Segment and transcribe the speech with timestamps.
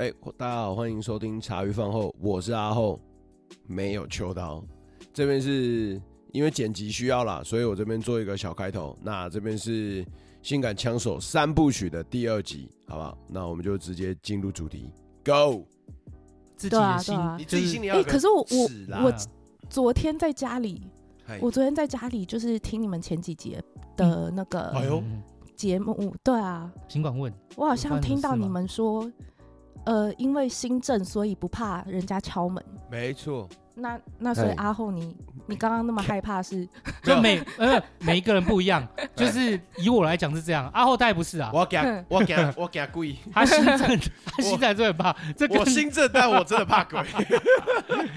[0.00, 2.98] 哎，大家好，欢迎收听茶余饭后，我是阿后，
[3.66, 4.64] 没有秋刀，
[5.12, 6.00] 这边是
[6.32, 8.96] 因为剪辑需要啦，所以我这边做一个小开头。
[9.02, 10.02] 那这边是
[10.40, 13.18] 性感枪手三部曲的第二集，好不好？
[13.28, 14.90] 那我们就直接进入主题
[15.22, 15.66] ，Go。
[16.56, 17.96] 自己的心，你自己心里要。
[17.96, 19.14] 哎，可是我我我
[19.68, 20.80] 昨天在家里，
[21.42, 23.62] 我昨天在家里就是听你们前几节
[23.98, 25.02] 的那个，哎呦。
[25.56, 29.12] 节目对啊，尽管问，我好像听到你们说，
[29.84, 32.62] 呃，因为新政，所以不怕人家敲门。
[32.90, 33.48] 没错。
[33.74, 35.16] 那那所以阿后你
[35.46, 36.68] 你刚刚那么害怕是？
[37.02, 41.50] 就每呃每一个人不一样， 就是以我来讲是这样，阿后他也不是啊。
[41.54, 43.78] 我讲我讲我讲鬼， 他新政，
[44.26, 45.16] 他心正最怕。
[45.34, 47.00] 这我新政，但我真的怕鬼。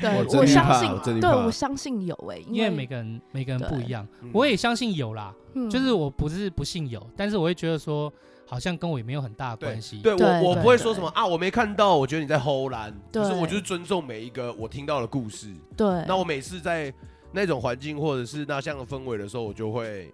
[0.02, 5.34] 对，我相信，对我相信有哎，因为每个人每个人不一样，我也相信有啦。
[5.70, 8.12] 就是我不是不信有，但是我会觉得说。
[8.54, 9.98] 好像跟我也没有很大的关系。
[9.98, 12.96] 对，我我不会说什么啊，我没看到，我觉得你在唬烂。
[13.12, 15.52] 就是我就是尊重每一个我听到的故事。
[15.76, 15.88] 对。
[16.08, 16.94] 那我每次在
[17.32, 20.14] 那种环境或者是那样的氛围的时候，我就会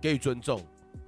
[0.00, 0.58] 给予尊重。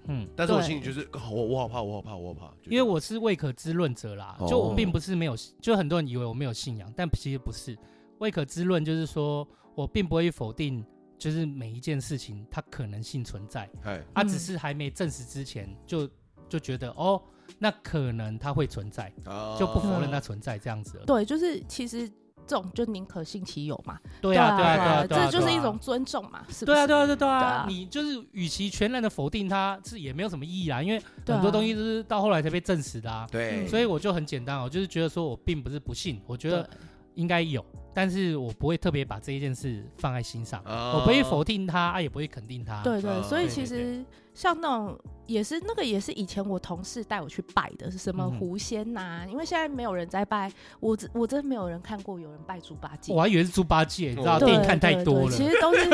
[0.09, 0.29] 嗯。
[0.37, 2.55] 但是我心里就是我我好怕，我好怕，我好怕。
[2.65, 7.75] 因为我是未可知论者啦，就我并不是没有，就很多人以为我没有信仰，但其实不是。
[8.19, 10.85] 未可知论就是说我并不会否定，
[11.17, 13.67] 就是每一件事情它可能性存在。
[13.85, 14.05] 哎。
[14.15, 16.07] 它只是还没证实之前就。
[16.49, 17.21] 就觉得哦，
[17.59, 19.13] 那可能它会存在，
[19.59, 21.01] 就不否认它存在这样子。
[21.07, 22.09] 对，就是其实
[22.47, 23.99] 这种就宁可信其有嘛。
[24.21, 26.75] 对啊，对啊，对啊，这就是一种尊重嘛，是不是？
[26.75, 27.67] 对啊，对啊，对啊，对啊。
[27.69, 33.27] 你就是与其全然的否定它，是也没有什么意义啊，因为很多东西都是到后来才被证实的啊。
[33.31, 36.69] 对，所以我就很简单哦，就是觉得说我并不是不信，我觉得
[37.19, 42.83] 应该有，但是我不会特别把这一件事放在心上，我不会否定他，他，也不会肯定他。
[42.83, 44.99] 对对，所以其实像那种。
[45.29, 49.25] 也是那个，也是以前我同事带我去拜的，是什么狐仙呐、啊？
[49.27, 53.13] 嗯、因为现在没有人在拜，我我真的没有人看过有人拜猪八戒。
[53.13, 55.31] 我还以为是猪八戒，你知道电影看太多了。
[55.31, 55.91] 其实都是，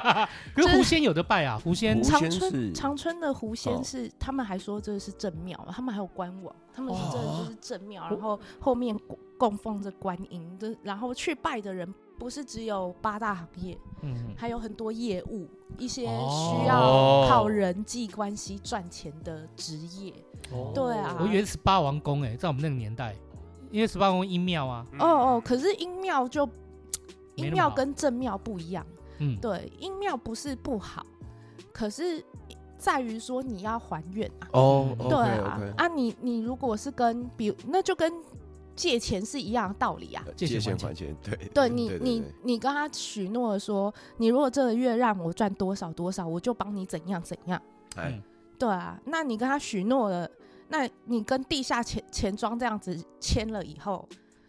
[0.56, 2.02] 可是狐仙有的拜啊，狐仙。
[2.02, 8.96] 长春长春的狐仙是，哦、他们还说这是正庙，他们还有官网，他们说这就是正庙，哦、然后后面
[9.36, 11.92] 供奉着观音，就然后去拜的人。
[12.18, 20.12] 不是只有八大行业，嗯，还有很多业务，一些需要靠人际关系赚钱的职业。
[20.50, 23.14] 哦，对啊，我以为是十八王宫诶，在我们那个年代，
[23.70, 24.84] 因为十八王公阴庙啊。
[24.98, 26.42] 哦哦，可是阴庙就
[27.36, 28.84] 阴庙跟正庙不一样。
[29.18, 31.06] 嗯，对，阴庙不是不好，
[31.72, 32.20] 可是
[32.78, 34.48] 在于说你要还愿啊。
[34.52, 38.12] 哦，对啊，啊，你你如果是跟，比如那就跟。
[38.78, 47.60] 借钱是一样的道理啊，借钱还钱，对，对你，你，你跟他许诺说，你如果这个月让我赚多少多少，我就帮你怎样怎样。
[47.96, 48.22] 哎，
[48.56, 50.30] 对啊，那你跟他许诺了，
[50.68, 54.08] 那你跟地下钱钱庄这样子签了以后，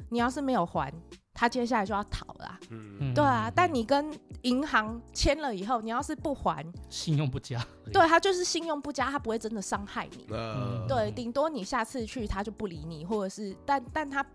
[0.09, 0.93] 你要是没有还。
[1.39, 4.11] 他接下来就要逃了，啊，嗯，对啊，但你跟
[4.41, 14.25] 银行签了以后，你要是不还， 信用不佳，对，他就是信用不佳，他不会真的伤害你，嗯，对，顶多你下次去他就不理你，或者是，但但他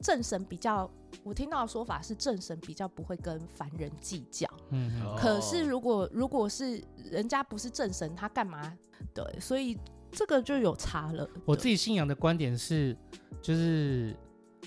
[0.00, 0.90] 正神比较，
[1.22, 8.72] 我听到的说法是正神比较不会跟凡人计较，嗯，可是如果如果是人家不是正神，他干嘛？
[9.12, 9.78] 对，所以
[10.10, 11.28] 这个就有差了。
[11.44, 12.96] 我自己信仰的观点是，
[13.42, 14.16] 就是。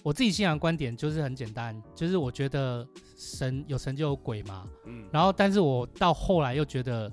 [0.02, 7.12] 我自己信仰观点就是很简单，就是我觉得神有神就有鬼嘛，嗯，然后但是我到后来又觉得，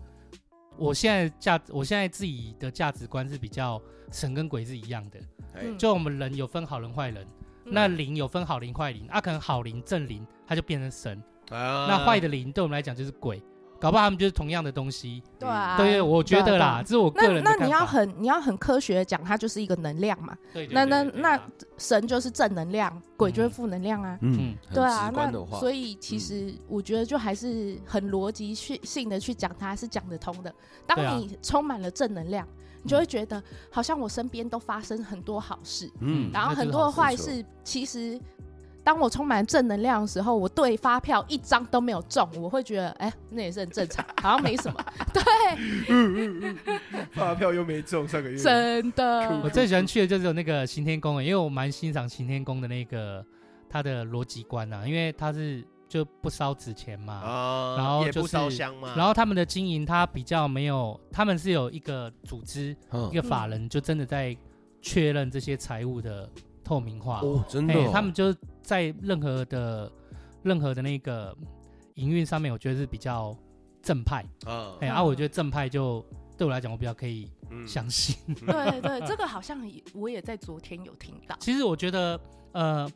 [0.77, 3.81] 我现在价，我现在自己的价值观是比较
[4.11, 5.21] 神跟鬼是一样的，
[5.55, 7.25] 嗯，就我们人有分好人坏人，
[7.67, 13.43] 嗯，那灵有分好灵坏灵，啊，可能好灵正灵它就变成神，啊，那坏的灵对我们来讲就是鬼。
[13.81, 17.59] 搞不好他们就是同样的东西，对啊，对，我觉得啦，这是我个人的看法。
[17.61, 20.37] 那你要很你要很科学的讲，它就是一个能量嘛。
[20.53, 21.41] 对，那那那
[21.79, 24.19] 神就是正能量，鬼就是负能量啊。
[24.21, 30.55] 嗯，对啊，那所以其实我觉得就还是很逻辑性的去讲，它是讲得通的。
[30.87, 32.47] 当你充满了正能量，
[32.83, 33.43] 你就会觉得
[33.73, 38.21] 好像我身边都发生很多好事，嗯，然后很多的坏事其实。
[38.83, 44.85] 当我充满正能量的时候，我对发票一张都没有中，我会觉得，哎、欸，那也是很正常， 好像没什么。
[45.13, 45.23] 对，
[45.89, 46.81] 嗯嗯嗯，
[47.13, 49.41] 发票又没中，上个月真的。
[49.45, 53.25] 我最喜欢去的就是那个行天宫，因为我蛮欣赏行天宫的那个
[53.69, 64.37] 他的逻辑观啊，因为他是就不烧纸钱嘛，哦、然后就是烧香嘛，然后他们的经营他比较没有，他们是有一个组织，嗯、一个法人，就真的在
[64.81, 66.29] 确认这些财务的
[66.71, 68.39] 透明化哦，真的、哦，他们就是。
[68.63, 69.91] 在任何的
[70.45, 71.37] 任何的那个
[71.95, 73.37] 营运上面，我觉得是比较
[73.83, 74.77] 正派啊。
[74.81, 76.05] 哎，啊，我觉得正派就
[76.39, 77.29] 对我来讲，我比较可以
[77.67, 78.15] 相信。
[78.47, 81.35] 对对，这个好像也我也在昨天有听到。
[81.41, 82.21] 其实我觉得，
[82.53, 82.89] 呃，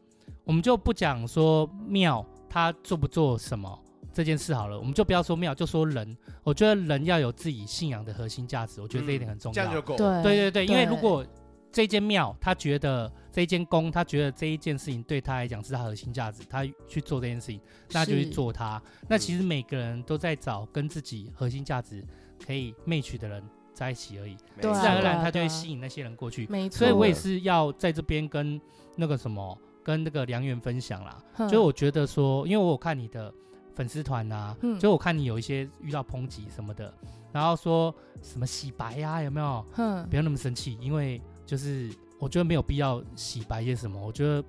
[0.44, 3.76] 我们就不讲说庙他做不做什么
[4.12, 6.16] 这件事好了，我们就不要说庙，就说人。
[6.44, 9.54] 我觉得人要有自己信仰的核心价值，我觉得这一点很重要。
[9.54, 9.96] 这样就够。
[9.96, 11.26] 对对对对，因为如果
[11.74, 17.60] 这间庙他觉得这间宫他觉得这一件事情对他来讲是他核心价值，他去做这件事情，
[17.90, 18.80] 那就去做它。
[19.08, 22.04] 那其实每个人都在找跟自己核心价值
[22.46, 23.42] 可以 match 的人
[23.72, 26.46] 在一起而已，自然而然他就会吸引那些人过去。
[26.48, 26.78] 没错。
[26.78, 28.60] 所以我也是要在这边跟
[28.94, 31.48] 那个什么，跟那个良缘分享啦。
[31.50, 33.34] 就我觉得说，因为我有看你的。
[33.76, 36.94] 粉丝团呐，嗯，就我看你有一些遇到抨击什么的，
[37.32, 37.92] 然后说
[38.22, 39.66] 什么洗白呀，有没有？
[39.74, 44.00] 嗯，不要那么生气，因为就是我觉得没有必要洗白些什么。
[44.04, 44.44] 我觉得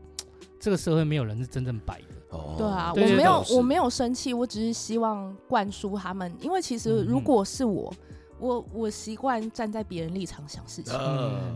[0.60, 2.38] 这个社会没有人是真正白的。
[2.38, 7.94] 哦，对啊，我没有，我没有生气，我只是希望灌输他们，因为其实如果是我，
[8.40, 10.94] 我我习惯站在别人立场想事情。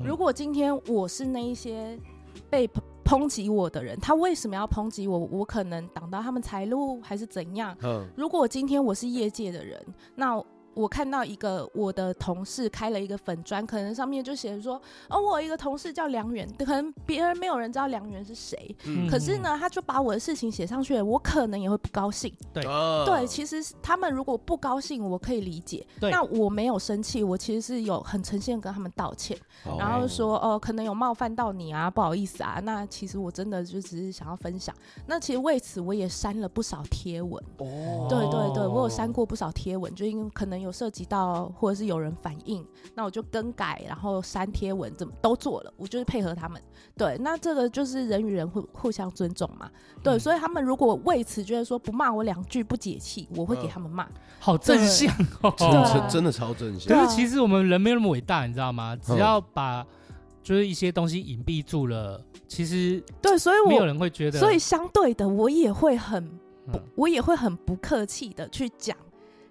[0.05, 1.99] 如果今天我是那一些
[2.49, 2.69] 被。
[3.09, 5.17] 抨击我的人，他为什么要抨击我？
[5.17, 7.75] 我可能挡到他们财路，还是怎样？
[7.81, 9.83] 嗯，如果今天我是业界的人，
[10.13, 10.39] 那。
[10.79, 22.33] 我看到一个我的同事开了一个粉砖，可能上面就写着说，哦，我有一个同事叫梁远，可能别人没有人知道梁远是谁，嗯、可是呢，他就把我的事情写上去了，我可能也会不高兴。
[22.53, 22.63] 对，
[23.05, 25.85] 对，其实他们如果不高兴，我可以理解。
[25.99, 32.61] 对，那我没有生气，我其实是有很诚心跟他们道歉，哦、然后说，哦，可能有冒犯到你啊，不好意思啊。
[32.63, 34.73] 那其实我真的就只是想要分享。
[35.07, 37.43] 那其实为此我也删了不少贴文。
[37.57, 40.68] 哦，对对对，我有删过不少贴文，就因为可能有。
[40.71, 46.61] 涉及到或者是有人反映，那我就更改，然后删贴文，怎么都做了，我就是配合他们。
[46.97, 49.69] 对，那这个就是人与人互互相尊重嘛。
[50.03, 54.13] 对，嗯、所以他们如果为此觉得说不骂我两句不解气，我会给他们骂、嗯。
[54.39, 56.95] 好正向，哦，真真的超正向。
[56.95, 58.95] 可是其实我们人没有那么伟大，你知道吗？
[58.95, 59.85] 只要把
[60.41, 64.39] 就是一些东西隐蔽住了，其实对，所以我没有人会觉得。
[64.39, 66.23] 所以相对的，我也会很，
[66.67, 68.97] 嗯、我也会很不客气的去讲。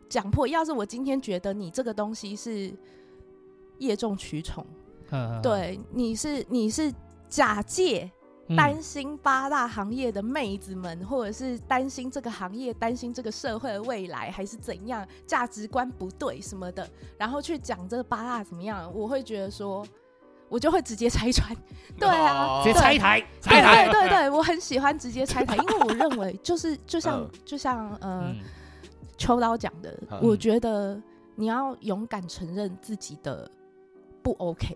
[0.09, 2.73] 讲破，要是我今天觉得你这个东西是
[3.79, 4.67] 业重取宠，
[5.43, 6.93] 对，你是你是
[7.29, 8.11] 假借
[8.57, 16.89] 担心八大行业的妹子们，嗯、或者是担心这个行业、担心这个社会的未来，还是怎样价值观不对什么的，
[17.19, 19.87] 然后去讲这个八大怎么样，我会觉得说，
[20.49, 21.55] 我就会直接拆穿。
[22.01, 28.29] 对啊，直接拆台，拆台，对对对，我很喜欢直接拆台，因为我认为就是就像 就像呃。
[28.31, 28.41] 嗯
[29.19, 30.99] 秋刀讲的，嗯、我觉得
[31.35, 33.51] 你要勇敢承认自己的
[34.23, 34.75] 不 OK。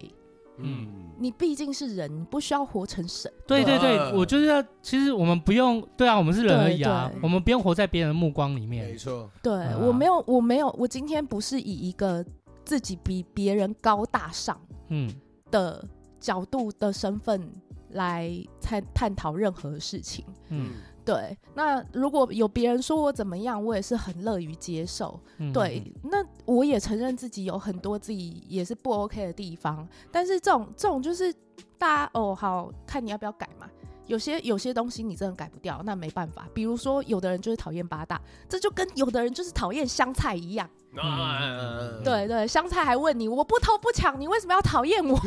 [0.58, 0.86] 嗯，
[1.18, 3.32] 你毕竟是人，你不需要活成神。
[3.46, 4.62] 对对对，我就是要。
[4.82, 8.90] 其实我们不用，对啊，我们是人而已啊，我们不用活在别人的目光里面。
[8.90, 9.30] 没错。
[9.42, 12.24] 对，啊、我没有，我没有，我今天不是以一个
[12.66, 15.10] 自己比别人高大上嗯
[15.50, 15.82] 的
[16.20, 17.50] 角度的身份
[17.92, 18.30] 来
[18.60, 20.24] 探探讨任何事情。
[20.50, 20.72] 嗯。
[21.04, 25.18] 对，那如果有别人说我怎么样，我也是很乐于接受。
[25.38, 31.34] 嗯、对，那我也承认自己有很多自己也是不 OK 的地方，但是这种这种就是
[31.76, 33.68] 大家哦，好看你要不要改嘛。
[34.12, 36.46] 有些有些东西你真的改不掉，那没办法。
[36.52, 40.68] 比如说，有的人就是讨厌八大，这就跟有的人就是讨厌香菜一样。
[41.02, 45.18] 嗯、对对，香菜还问你，我不偷不抢，你为什么要讨厌我？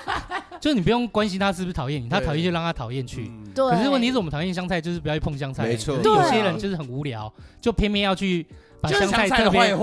[0.60, 3.32] 就你不用关心他是不是讨厌你，他讨厌就让他讨厌去。
[3.54, 3.70] 对。
[3.70, 5.64] 可是问题是我们讨厌香菜，就是不要去碰香菜。
[5.64, 5.96] 没错。
[5.96, 8.46] 有些人就是很无聊，就偏偏要去。
[8.80, 9.76] 把香菜特别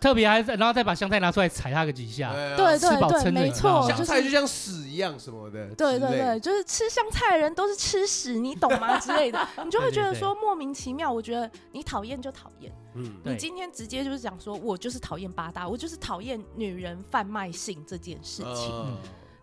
[0.00, 8.98] 特别还是，然后再把香菜拿出来踩它个几下，对对对，没错，香菜就像屎一样什么的，对对对，就是吃香菜的人都是吃屎，你懂吗？
[8.98, 11.10] 之类的， 你就会觉得说莫名其妙。
[11.12, 18.98] 我觉得你讨厌就讨厌，嗯，你今天直接就是讲说我就是讨厌八大，我就是讨厌女人贩卖性这件事情。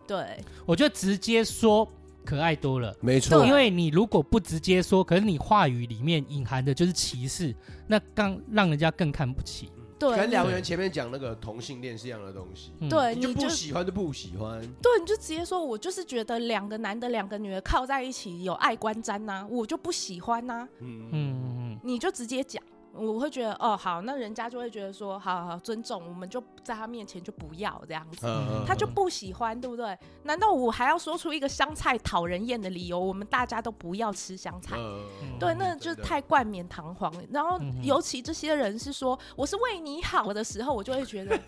[0.06, 1.86] 对，我觉得直接说。
[2.26, 3.46] 可爱多了，没错。
[3.46, 7.54] 因为你如果不直接说，可是你话语里面隐含的就是歧视，
[7.86, 9.70] 那刚让人家更看不起。
[9.98, 12.70] 对，跟两个人前面讲那个同性恋是一样的东西。
[12.90, 14.60] 对，你就不喜欢就不喜欢。
[14.82, 20.68] 对，你就直接说，我就是觉得两个男的、两个女的靠在一起有爱观瞻呐，我就不喜欢呐。
[20.80, 21.42] 嗯嗯
[21.72, 22.62] 嗯，你就直接讲。
[22.98, 29.96] 我会觉得哦好，那人家就会觉得说好好好尊重，我们就在他面前就不要这样子，嗯、他就不喜欢，对不对？
[30.22, 32.98] 难道我还要说出一个香菜讨人厌的理由？
[32.98, 37.12] 我们大家都不要吃香菜，嗯、对，那就太冠冕堂皇。
[37.30, 41.38] 然后尤其这些人是说我是为你好的时候，我就会觉得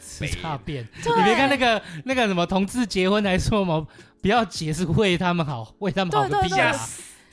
[0.00, 0.86] 吃差变。
[0.96, 3.86] 你别看那个那个什么同志结婚来说嘛，
[4.20, 6.74] 不要解释为他们好，为他们好个屁啊！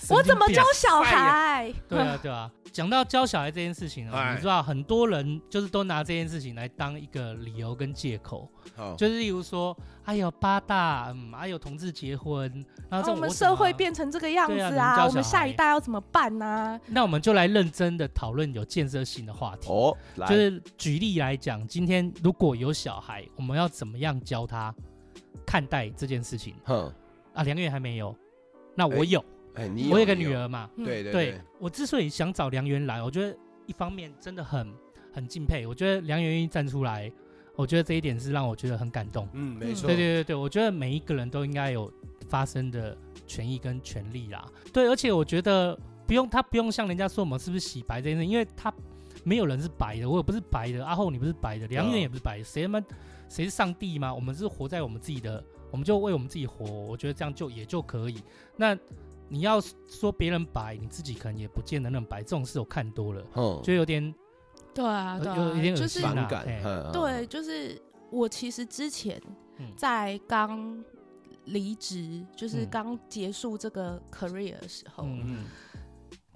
[0.10, 1.74] 我怎么教小孩？
[1.88, 2.52] 对啊， 对啊。
[2.72, 8.48] 讲到教小孩这件事情啊，你知道很多人就是都拿这件事情来当一个理由跟借口，
[8.96, 9.76] 就是例如说，
[10.06, 16.80] 哎呦八大，嗯，哎呦同志结婚，然后我们社会变成这个样子啊，我们下一代要怎么办呢？
[16.86, 24.74] 那我们就来认真的讨论有建设性的话题哦，就是举例来讲，今天如果有小孩，我们要怎么样教他
[25.44, 26.54] 看待这件事情？
[26.66, 26.94] 哼，
[27.34, 28.16] 啊，梁月还没有，
[28.76, 29.26] 那我有。
[29.60, 34.72] 哎，你我有个女儿嘛，对对对，我之所以想找梁元来，我觉得一方面真的很
[35.14, 37.12] 很敬佩，我觉得梁元愿意站出来，
[37.56, 39.28] 我觉得这一点是让我觉得很感动。
[39.34, 41.92] 嗯，没错，对对对对，我觉得每一个人都应该有
[42.30, 42.98] 发声的
[43.28, 44.46] 权益跟权利啦。
[44.72, 48.74] 对，而且我觉得不用他不用像人家说我们是不是洗白这件事，因为他
[49.24, 52.82] 没有人是白的，我也不是白的，阿后你不是白的，梁元也不是白的，谁他妈
[53.28, 54.14] 谁是上帝吗？
[54.14, 58.24] 我们是活在我们自己的，我们就为我们自己活，我觉得这样就也就可以。
[58.56, 58.78] 那。
[59.30, 62.22] 你要说别人白，你自己可能也不见得那么白。
[62.24, 64.14] 这种事我看多了，嗯，就有点，
[64.74, 66.46] 对啊，对啊，有点就是反感。
[66.92, 69.22] 对，就是我其实之前
[69.78, 70.84] 在刚
[71.46, 75.46] 离职，就是刚结束这个 career 的时候，嗯，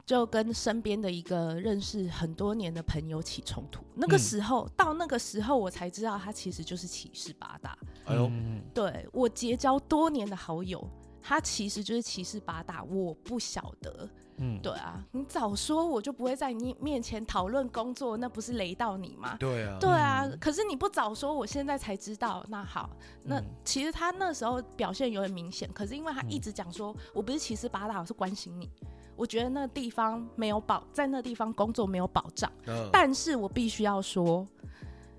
[0.05, 3.83] 就跟身边的一个认识很多年的朋友起冲突。
[3.95, 7.77] 那个时候，到那个时候，我才知道他其实就是歧视八大。
[8.05, 8.29] 哎呦，
[8.73, 10.87] 对，我结交多年的好友。
[11.23, 14.09] 他其实就是歧视八大，我不晓得。
[14.37, 19.37] 嗯，对啊，你早说我就不会在你面前讨论工作，那不是雷到你吗？
[19.39, 20.25] 对啊，对啊。
[20.25, 22.43] 嗯、可是你不早说，我现在才知道。
[22.49, 22.89] 那好，
[23.23, 28.69] 那其实他那时候表现有点明显，可是因为他一直讲说、嗯、我不是歧视八大，我是关心你。
[29.15, 32.51] 我觉得那地方没有保，在那地方工作没有保障。
[32.65, 34.45] 嗯、但是我必须要说，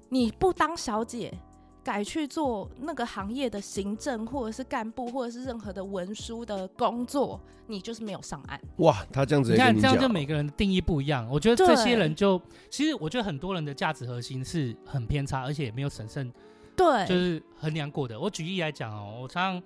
[0.08, 1.32] 你不当小姐。
[1.84, 8.58] 改去做那个行业的行政，或者是干部，或者是任何的文书的工作，你就是没有上岸。
[8.78, 11.28] 哇，他这样子你，你看这样就每个人的定义不一样。
[11.30, 16.32] 我觉得这些人就，其实我觉得很多人的价值核心是很偏差，而且也没有审慎，
[16.74, 18.18] 对，就是衡量过的。
[18.18, 19.62] 我举例来讲哦，我常常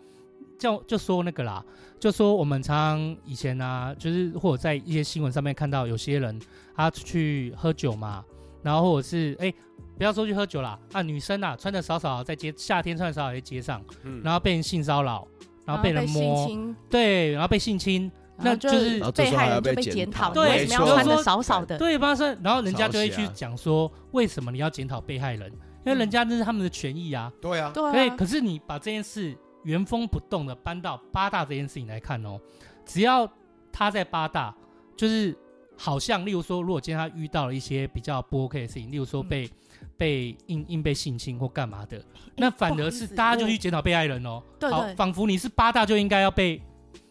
[0.58, 1.64] 就就说那个啦，
[2.00, 6.38] 就说我们常常以前啊，就是或者在一些新闻上面看到有些人
[6.74, 8.24] 他去喝酒嘛，
[8.62, 9.46] 然后或者是哎。
[9.46, 9.54] 欸
[9.98, 15.26] 不要说去喝酒啦，啊，女生啊，穿的少少在街，夏天穿的少少在街上，嗯、然后被人性骚扰，
[15.66, 16.48] 然后被人摸，
[16.88, 21.76] 对，然后被性侵，那就是被害人就被检讨，对，为什么要穿的少少的？
[21.76, 25.52] 对，发生，然后人家就会去讲说，为什么你要检讨被害人？
[25.84, 27.32] 因为人家那是他们的权益啊。
[27.40, 28.08] 对啊，对。
[28.10, 32.38] 可是你把这件事原封不动的搬到八大这件事情来看哦，
[32.86, 33.28] 只要
[33.72, 34.54] 他在八大，
[34.96, 35.36] 就是
[35.76, 39.50] 好像，例如说，如果今天他遇到了一些比较不 OK 的事情，例如说被。
[39.96, 42.02] 被硬硬被性侵或干嘛的，
[42.36, 44.42] 那反而是大家就去检讨被害人哦。
[44.58, 46.60] 对，好，仿佛你是八大就应该要被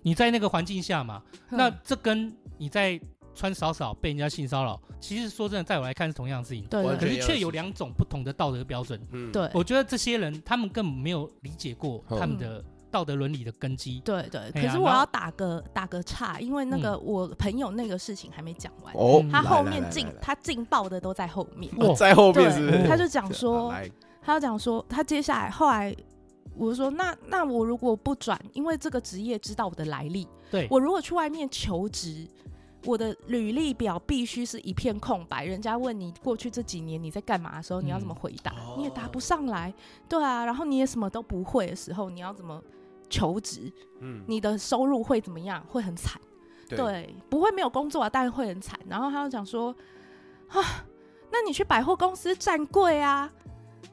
[0.02, 1.22] 你在那个环境下嘛。
[1.50, 3.00] 那这跟你在
[3.36, 6.64] 穿少少被人家性骚扰，其实说真的，在我来看是同样的事情。
[6.66, 9.00] 对，可是却有两种不同的道德标准。
[9.12, 12.64] 嗯，对，我觉得这些人他们根本没有理解过他们的。
[12.90, 23.74] 道德伦理的根基，对对，可是我要打个打个岔，因为那个我朋友那个事情还没讲完，哦，他后面劲他劲爆的都在后面，在后面是，他就讲说，
[24.24, 25.96] 他就讲说，他接下来后来，
[26.56, 32.26] 我就说，那那我如果不转，因为这个职业知道我的来历，对，我如果去外面求职，
[32.86, 38.54] 我的履历表必须是一片空白，人家问你过去这几年你在干嘛的时候，你要怎么回答？
[38.78, 39.74] 你也答不上来，
[40.08, 42.64] 对啊，然后你也什么都不会的时候，你要怎么？
[43.10, 45.64] 求职，嗯，你的收入会怎么样？
[45.68, 46.20] 会很惨，
[46.68, 48.80] 对，对，不会没有工作啊，但是会很惨。
[48.88, 49.76] 然后他就讲说，
[50.50, 50.62] 啊，
[51.32, 53.32] 那你去百货公司站柜啊，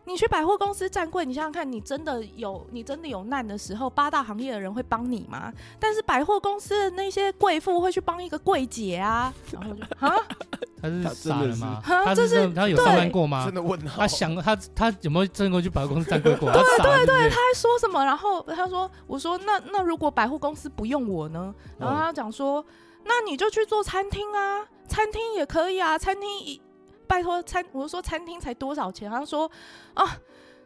[0.07, 5.53] 你去百货公司站柜，你想想看，你真的有你真的有难的时候，八大行业的人会帮你吗？
[5.81, 10.15] 但是百货公司的那些贵妇会去帮一个柜姐啊，然后就啊。
[10.83, 11.81] 他是傻了吗？
[11.83, 13.47] 他是他有上班过吗？
[13.47, 16.53] 真的问他想他他有没有真的过去百货公司站柜过？
[16.53, 18.05] 对对对，他还说什么？
[18.05, 22.63] 然后他说：“我说那那如果百货公司不用我呢？”然后他讲说
[23.05, 26.61] ：“那你就去做餐厅啊，餐厅也可以啊，餐厅一
[27.07, 29.51] 拜托餐。”我就说：“餐厅才多少钱？”他说
[29.95, 30.17] ：“啊，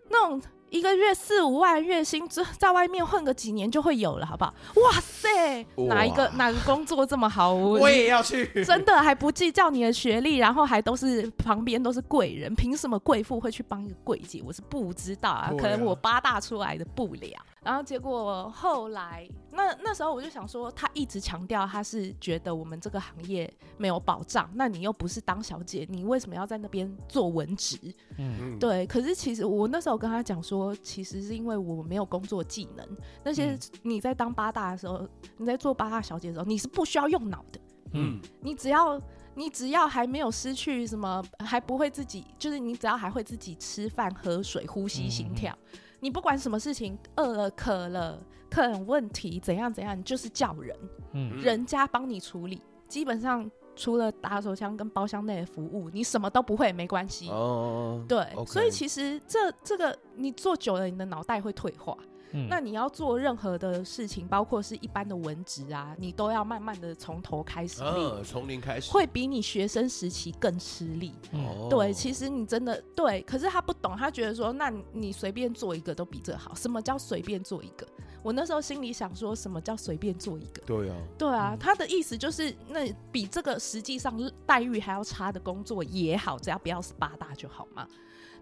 [0.08, 0.40] 那种。”
[0.70, 4.52] 一个月四五万月薪，在在外面混个几年就会有了，好不好？
[4.74, 7.54] 哇塞，哪一个哪个工作这么好？
[7.56, 14.42] 我也要去，真的还不计较你的学历，然后还都是旁边都是贵人，凭什么贵妇会去帮一个贵姐？
[14.44, 17.30] 我是不知道啊，啊可能我八大出来的不了。
[17.68, 27.76] 然后结果后来，那那时候我就想说，他一直强调他是觉得我们这个行业没有保障，那你又不是当小姐，你为什么要在那边做文职？
[28.16, 28.86] 嗯，对。
[28.86, 32.88] 可是其实我那时候跟他讲说，其实是因为我没有工作技能，
[33.22, 35.06] 那些你在当八大的时候，
[35.36, 37.60] 你在做八大小姐的时候，你是不需要用脑的。
[37.92, 38.98] 嗯，你只要
[39.34, 45.54] 你只要还没有失去什么，还不会自己，就是你只要还会自己吃饭、喝水、呼吸、心跳。
[45.74, 50.76] 嗯你不管什么事情，饿了、渴了、客人问题怎样怎样，你就是叫人，
[51.12, 52.62] 嗯，人家帮你处理。
[52.86, 57.28] 基本上除了打手枪跟包厢内的服务，你什么都不会没关系。
[57.28, 58.46] 哦，对，okay.
[58.46, 61.96] 所以其实这这个你做久了，你的脑袋会退化。
[62.32, 71.14] 嗯、那你要做任何的事情，包括是一般的文职啊，你都要慢慢的从头开始练，从、嗯、零开始，会比你学生时期更吃力。
[71.32, 76.54] 哦、对，其实你真的对，可是他不懂，他觉得说，那你随便做一个都比这好。
[76.54, 77.86] 什么叫随便做一个？
[78.22, 80.60] 我那时候心里想说，什么叫随便做一个？
[80.66, 87.86] 对啊，对啊，他的意思就是，那比这个实际上待遇还要差的工作也好，只要不要是八大就好嘛。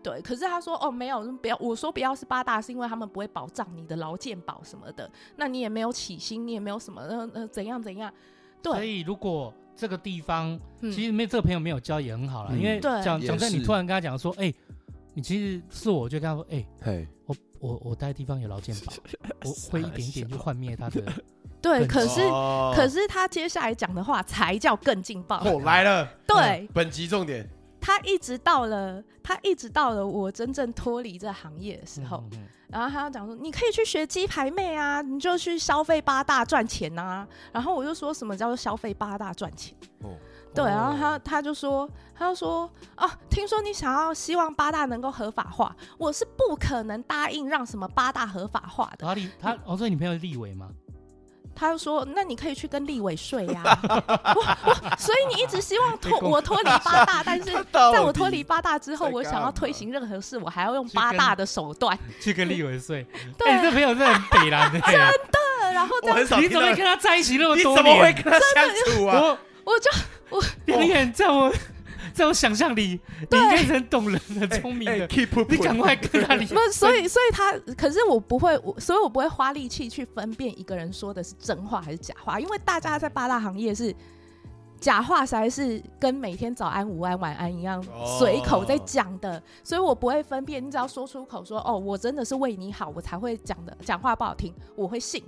[0.03, 8.13] 对，可是他说哦，没有，不要，我说不要是八大，是因为他们不会保障你的劳健保什么的，那你也没有起薪，你也没有什么，呃呃，怎样怎样。
[8.63, 14.55] 对，所以如果这个地方、嗯、其实没这个朋友没有交也很好了、嗯，因为讲讲真，你突然跟他讲说，哎、欸，
[15.15, 18.93] 你其实是我，就跟他说，哎、欸，我我我待的地方有劳健保，
[19.45, 21.03] 我会一点点就幻灭他的。
[21.61, 25.39] 对，可是、哦、可是他接下来讲的话才叫更劲爆。
[25.45, 27.49] 哦，来了，对，嗯、本集重点。
[27.87, 37.25] 他一直到了，他一直到了我真正脱离这行业的时候，嗯嗯、然后他要讲说，你可以去学鸡排妹啊，你就去消费八大赚钱啊。
[37.53, 39.73] 然后我就说什么叫做消费八大赚钱？
[40.01, 40.11] 哦，
[40.53, 49.07] 对，然后他他就说，他就说，哦，听说你想要希望八大能够合法化，我是不可能答应让什么八大合法化的。
[49.07, 50.69] 他立他，哦，所以你朋友是立委吗？
[51.57, 63.05] 他就说：“那你可以去跟立委睡呀。” 我我，所以你一直希望脱我脱离八大， 但是在我脱离八大之后，我想要推行任何事，我还要用八大的手段去跟立委睡。
[63.39, 65.73] 对，欸、这朋友真的很北蓝的，真的。
[65.73, 67.75] 然后这样，你怎么会跟他在一起那么多年？
[67.75, 69.19] 你怎么会跟他相处啊？
[69.19, 69.91] 我我就
[70.29, 71.53] 我两眼在我。
[72.17, 72.99] 在我想象里，
[73.31, 75.07] 你应该是很懂人的、聪明的。
[75.07, 76.47] 欸欸、你赶快跟他离。
[76.47, 83.95] 不，所以，所以他，可是我不会，我，所以我不会花力气去分辨一个人说的是真话还是假话，因为大家在八大行业是
[84.81, 87.85] 假话才是跟每天早安、午安、晚安一样
[88.19, 90.67] 随口在讲的，所以我不会分辨。
[90.67, 93.77] 你只要说出口说，哦，我真的是为你好，我才会讲的。
[93.85, 95.23] 讲话不好听，我会信。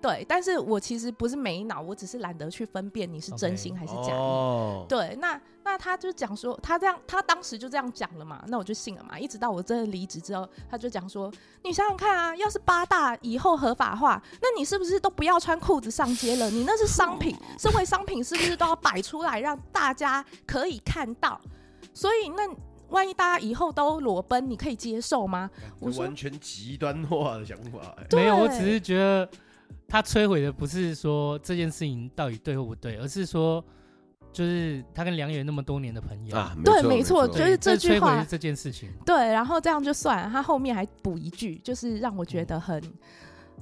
[0.00, 4.10] 对，但是我其实不是没脑，我只是懒得去分辨你是真心还是假意。
[4.10, 4.78] Okay.
[4.78, 4.88] Oh.
[4.88, 5.40] 对，那
[5.76, 9.18] 那他就讲说，他这样，他当时就这样讲了嘛，那我就信了嘛。
[9.18, 11.30] 一直到我真的离职之后，他就讲说，
[11.62, 16.48] 你想想看啊，要是八大以后合法化，那你是不是都不要穿裤子上街了？
[16.48, 21.38] 你那是商品， 身为商品，是不是都要摆出来让大家可以看到？
[21.92, 22.48] 所以那
[22.88, 25.50] 万一大家以后都裸奔，你可以接受吗？
[25.78, 28.06] 我完全极端化的想法、欸。
[28.16, 29.28] 没有，我只是觉得。
[29.88, 33.64] 他摧毁的不是说这件事情到底对或不对，而是说，
[34.32, 38.90] 就是他跟梁远那么多年的朋友啊，对，没错，就是这句话这件事情。
[39.04, 42.82] 对，然后这样就算了，他后面还补一句，就是让我觉得很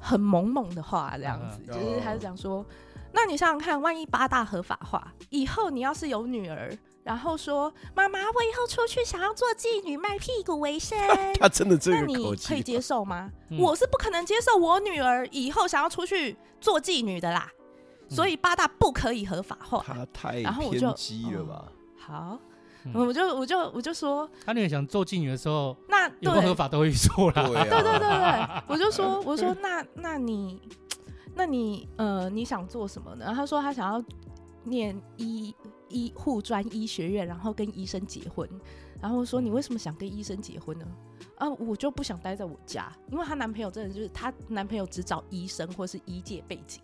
[0.01, 2.65] 很萌萌的话，这样子，嗯、就是他就讲说，
[3.13, 6.77] 那你想想看，万一八大合法化以后，你要是有女儿。
[7.05, 10.99] 然后说：“妈妈，我以后出去想要做妓女，卖屁股为生。”
[11.39, 13.31] 他真的这个口气，那你可以接受吗？
[13.51, 17.47] 嗯、我是不可能接受我女儿以后想要出去做妓女的啦。
[18.09, 19.83] 嗯、所以八大不可以合法化。
[19.87, 21.73] 他太偏激了吧？
[21.97, 22.39] 好，
[22.85, 27.47] 嗯、我就我就我就说，他那个想做妓女的时候，那有不合法都会做啦。
[27.47, 30.61] 对、啊、对对对对， 我就说我说那那你
[31.35, 33.33] 那你呃你想做什么呢？
[33.35, 34.05] 他说他想要
[34.65, 35.55] 念医。
[35.91, 38.49] 医护专医学院，然后跟医生结婚，
[39.01, 40.85] 然后说，你为什么想跟医生结婚呢？
[41.37, 46.81] 啊，我就不想待在我家，因为她男朋友真的就是她男朋友只找医生或是医界背景，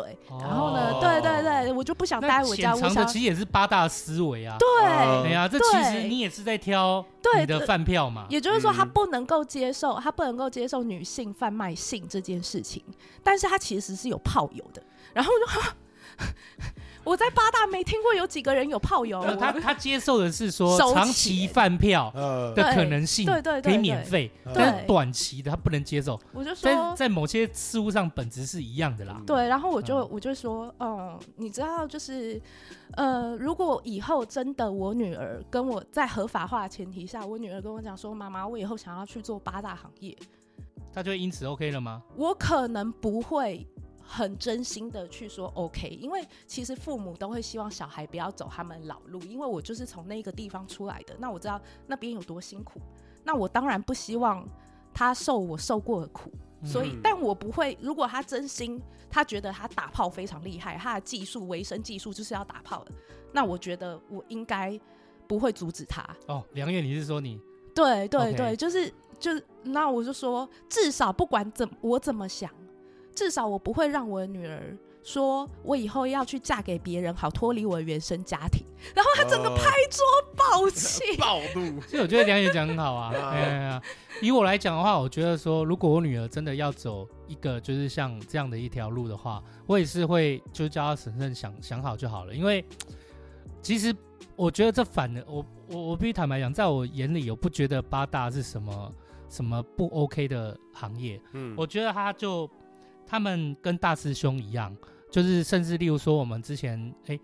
[0.00, 2.74] 对，哦、然后呢，对对对，我就不想待在我家。
[2.74, 7.04] 潜藏的其实也是八大思维啊，对，对啊，这其实你也是在挑
[7.38, 8.26] 你的饭票嘛。
[8.28, 12.82] 也就是说，他不能够接受，他不能够接受女性贩卖性这件事情，
[13.22, 14.82] 但是他其实是有炮友的，
[15.12, 15.76] 然后我就。
[17.08, 19.24] 我在八大没听过有几个人有泡友。
[19.36, 22.12] 他他接受的是说长期饭票
[22.54, 26.20] 的可能性，对对可以免费，但短期的他不能接受。
[26.34, 29.20] 我就说在在某些事物上本质是一样的啦。
[29.26, 32.38] 对，然后我就我就说，嗯，你知道就是，
[32.92, 40.14] 呃，如果以后真的我女儿跟我在合法化的前提下，我女儿跟我讲说，妈妈，我以后想要去做八大行业，
[40.92, 42.02] 他就会因此 OK 了吗？
[42.16, 43.66] 我可能不会
[44.10, 52.80] 很真心的去说 OK，因为其实父母都会希望小孩不要走他们老路，因为我就是从那个地方出来的，那我知道那边有多辛苦，
[53.22, 54.48] 那我当然不希望
[54.94, 56.32] 他受我受过的苦，
[56.64, 62.92] 所以，嗯、但我不会，如果他真心他觉得他打炮非常厉害，他的技术维生技术就是要打炮的，
[63.32, 64.80] 那我觉得我应该
[65.26, 66.02] 不会阻止他。
[66.28, 67.38] 哦，梁月，你是说你？
[67.74, 68.90] 对对对.就是。
[69.18, 69.32] 就
[69.64, 72.48] 那我就说，至少不管怎我怎么想，
[73.18, 78.64] 至少我不会让我的女儿说我以后要去嫁给别人，好脱离我的原生家庭。
[78.94, 80.04] 然后她整个拍桌
[80.36, 81.80] 暴气， 暴怒。
[81.80, 83.10] 所以我觉得梁也讲很好啊。
[83.32, 83.82] 哎呀，
[84.22, 92.32] 以我来讲的话，我觉得说，如果我女儿真的要走一个就是像这样的一条路的话，我也是会就叫她审慎想想好就好了。
[92.32, 92.64] 因为
[93.60, 93.92] 其实
[94.36, 98.94] 我觉得这反的，我我我必须坦白讲，在我眼里，我不觉得八大是什么。
[99.30, 101.20] 什么不 OK 的行业？
[101.34, 102.48] 嗯，我觉得他就
[103.08, 104.76] 他们跟大师兄一样，
[105.10, 107.18] 就是甚至例如说我们之前哎，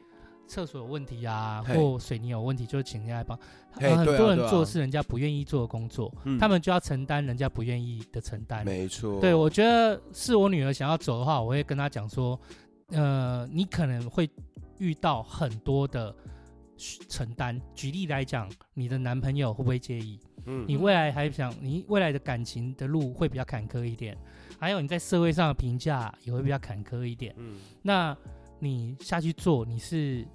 [0.46, 3.38] 厕所有问题啊，或水泥有问题，就请人家来帮。
[3.74, 8.64] 嘿很多人做是人家不愿意做的工作，他们就要承担人家不愿意的承担。
[8.64, 9.20] 没错。
[9.20, 12.40] 对，我觉得是我女儿想要走的话，我会跟她讲说，
[12.88, 14.30] 呃，你可能会
[14.78, 16.14] 遇到很多的
[17.08, 17.60] 承担。
[17.74, 20.18] 举例来讲，你的男朋友会不会介意？
[20.46, 24.16] 嗯，你未来还想，你未来的感情的路会比较坎坷一点，
[24.64, 27.34] 还有你在社会上的评价也会比较坎坷一点。
[27.36, 28.16] 嗯，那
[28.58, 30.26] 你下去做，你是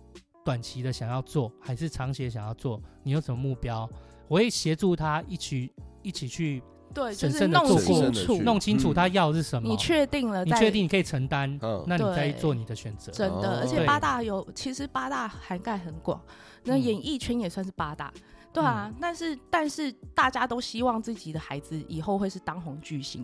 [0.46, 2.80] 短期的想要做，还是长期的想要做？
[3.02, 3.90] 你有什么目标？
[4.28, 5.72] 我会协助他一起
[6.04, 6.62] 一起去
[6.94, 9.68] 对，就是弄清楚，弄清楚他要的是什么。
[9.68, 13.12] 你确定了，你确定你可以承担，那你再做你的选择。
[13.12, 16.22] 真的，而且八大有，其实八大涵盖很广，
[16.66, 18.14] 那演艺圈也算是八大。
[18.52, 23.24] 对啊，嗯、但是但是大家都希望自己的孩子以后会是当红巨星，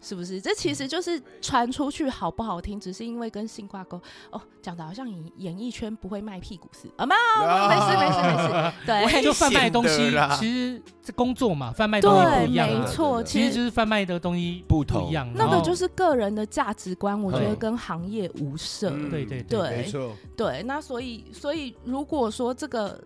[0.00, 0.40] 是不是？
[0.40, 7.06] 这其实就是传出去好不好听，只是因为跟性挂钩哦，讲的好像演演艺圈不会卖屁股似的啊？
[7.06, 15.30] 没有，没事没事没事，对，就贩卖东西，其实这工作嘛，贩卖东西不一样，没错，其实就是贩卖的东西不同一样。
[15.34, 18.90] 那个就是个人的价值观，我觉得跟行业无涉。
[19.10, 20.12] 对对对，没错。
[20.36, 22.98] 对，那所以所以如果说这个。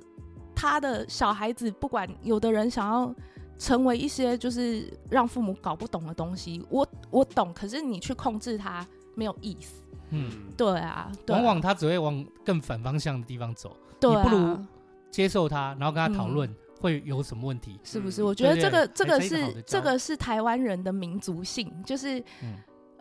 [0.57, 3.13] 他的小孩子不管，有的人想要
[3.59, 9.83] 成为一些就是让父母搞不懂的东西，我我懂，可是你去控制他没有意思。
[10.11, 13.77] 嗯，对啊，对啊，往往他只会往更反方向的地方走。
[13.99, 14.59] 对啊，你不如
[15.11, 18.23] 接受他，然后跟他讨论会有什么问题，是不是？
[18.23, 22.23] 我觉得这个这个是这个是台湾人的民族性，就是。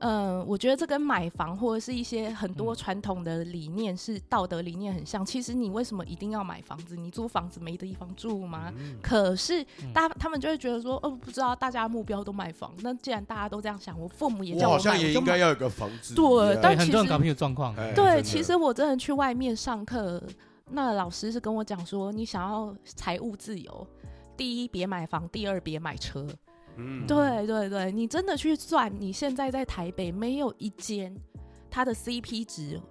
[0.06, 5.24] 嗯我觉得这跟买房或者是一些很多传统的理念是道德理念很像。
[5.24, 6.96] 嗯、其实你为什么一定要买房子？
[6.98, 8.74] 你租房子没地方住吗？
[8.78, 12.74] 嗯、可是大他们就会觉得说，哦，不知道大家目标都买房。
[12.82, 16.14] 那既然大家都这样想，我父母也叫我买，我好像也应该要有个房子。
[16.14, 17.74] 对，但其实很多人搞不清状况。
[17.78, 20.22] 欸、对，其实我真的去外面上课，
[20.70, 23.88] 那老师是跟我讲说，你想要财务自由，
[24.36, 26.28] 第一别买房，第二别买车。
[26.78, 31.16] 嗯，对对对，你真的去算，你现在在台北没有一间，
[31.70, 32.82] 它的 CP 值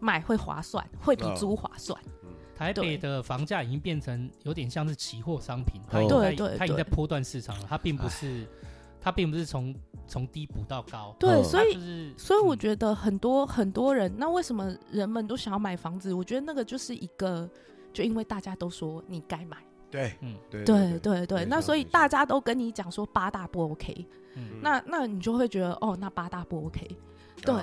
[0.00, 2.00] 买会划算，会比租划算。
[2.00, 8.46] 哦、台北的房价已经变成有点像是期货商品，它对对，它已经在波段市场了，它并不是，
[9.00, 9.74] 它并不是从
[10.06, 11.14] 从低补到高。
[11.18, 16.12] 对，所以、就是、所以我觉得很多很多人，那为什么人们都想要买房子？
[16.12, 17.48] 我觉得那个就是一个，
[17.92, 19.56] 就因为大家都说你该买。
[19.92, 26.88] 对，嗯，对对对对，那所以大家都跟你讲说八大不 OK，嗯，那那你就会觉得哦，那八大不 OK，
[27.42, 27.54] 对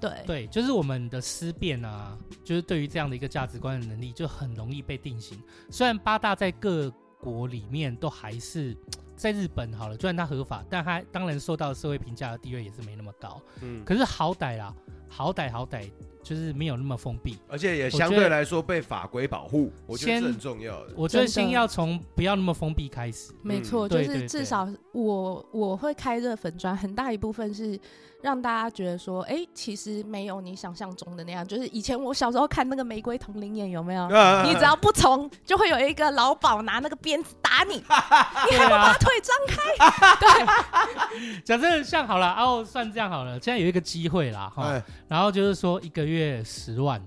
[0.00, 0.10] 对。
[0.26, 5.40] 对，就是我们的思辨啊，就是对于这样的一个价值观的能力就很容易被定型。
[5.70, 8.76] 虽然八大在各国里面都还是
[9.16, 14.74] 在日本好了，虽然它合法，但它当然受到社会评价的地位也是没那么高，嗯，可是好歹啦，
[15.08, 15.88] 好歹好歹。
[16.26, 20.92] 就是没有那么封闭，而且也相对来说被法规保护，我觉得是很重要的。
[20.96, 23.32] 我觉得先要从不要那么封闭开始。
[23.42, 27.78] 没错，就是至少我我会开这粉砖，很大一部分是。
[28.22, 31.46] 让大家觉得说，哎、欸，其实没有你想象中的那样。
[31.46, 34.02] 就是以前我小时候看那个《玫瑰瞳铃眼》，有没有？
[34.08, 37.74] 啊、你只要不从，就会有一个老鸨拿那个鞭子打你，
[38.50, 40.16] 你还不把腿张开？
[40.18, 41.40] 对。
[41.44, 43.34] 假设像好了，然后算这样好了。
[43.40, 47.00] 现在有一个机会啦，哈，哎、然后就是说一个月十万，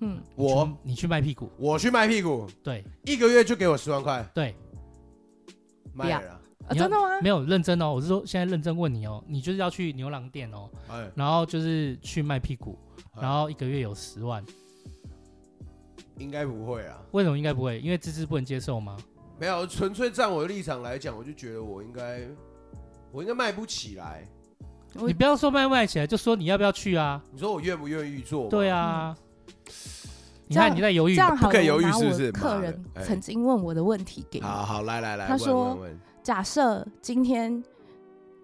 [0.00, 4.56] 嗯，我你，你去卖屁股，我去卖屁股，对，一个月就给我十万块，对，
[5.94, 6.40] 卖了。
[6.68, 7.20] 啊、真的吗？
[7.20, 12.78] 没有认真哦，我是说现在认真问你哦，你就是要去牛郎店哦，哎、然后就是去卖屁股，
[13.14, 14.44] 哎、然后一个月有十万，
[16.18, 16.98] 应该不会啊？
[17.12, 17.80] 为什么应该不会？
[17.80, 18.96] 因为芝芝不能接受吗？
[19.38, 22.20] 没有，纯粹站我的立场来讲，我就觉得我应该
[23.10, 24.26] 我应该卖不起来。
[24.94, 27.22] 你不要说卖不卖起来，就说你要不要去啊？
[27.32, 28.48] 你说我愿不愿意做？
[28.48, 29.16] 对啊。
[30.48, 32.30] 你看你在犹豫，这样好，不可以犹豫是不是？
[32.30, 34.44] 客人曾经问我的问题给你。
[34.44, 35.78] 好好来来来，他说：
[36.22, 37.62] 假设今天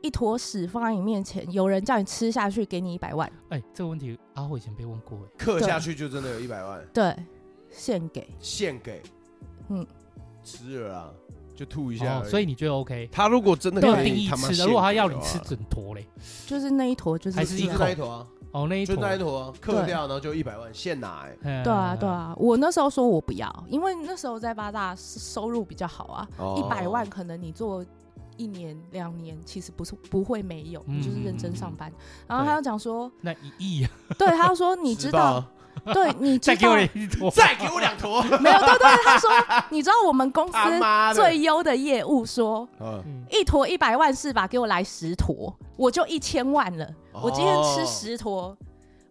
[0.03, 3.31] 一坨屎放在你面前，有人叫你吃下去，给你一百万。
[3.51, 6.85] 哎，这个问题阿慧以前被问过，哎，刻下去就真的有一百万？
[6.93, 7.15] 对，
[7.71, 9.01] 献给，献给，
[9.69, 9.87] 嗯，
[10.43, 11.11] 吃了啊，
[11.55, 12.23] 就吐一下。
[12.25, 13.09] 所以你觉得 OK？
[13.13, 16.05] 他如果真的有定义吃的，如果他要你吃整坨嘞，
[16.47, 18.27] 就是那一坨，就是还是一那一坨啊。
[18.53, 27.85] 哦，那一坨，就那一坨，刻掉，然后就一百万现拿，哎，对啊，对啊，我那时候说我不要，因为那时候在八大收入比较好啊，一百万可能你做
[28.37, 31.93] 一年两年，其实不是不会没有，你就是认真上班。
[32.27, 35.45] 然后他又讲说，那一亿，对，他说你知道，
[35.93, 39.31] 对，你知道，再给我一坨， 再给我两坨， 没有，对对，他说
[39.71, 40.59] 你知道我们公司
[41.15, 42.69] 最优的业务说，
[43.31, 44.47] 一坨一百万是吧？
[44.47, 46.89] 给我来十坨，我就一千万了。
[47.13, 48.57] 我今天吃十坨，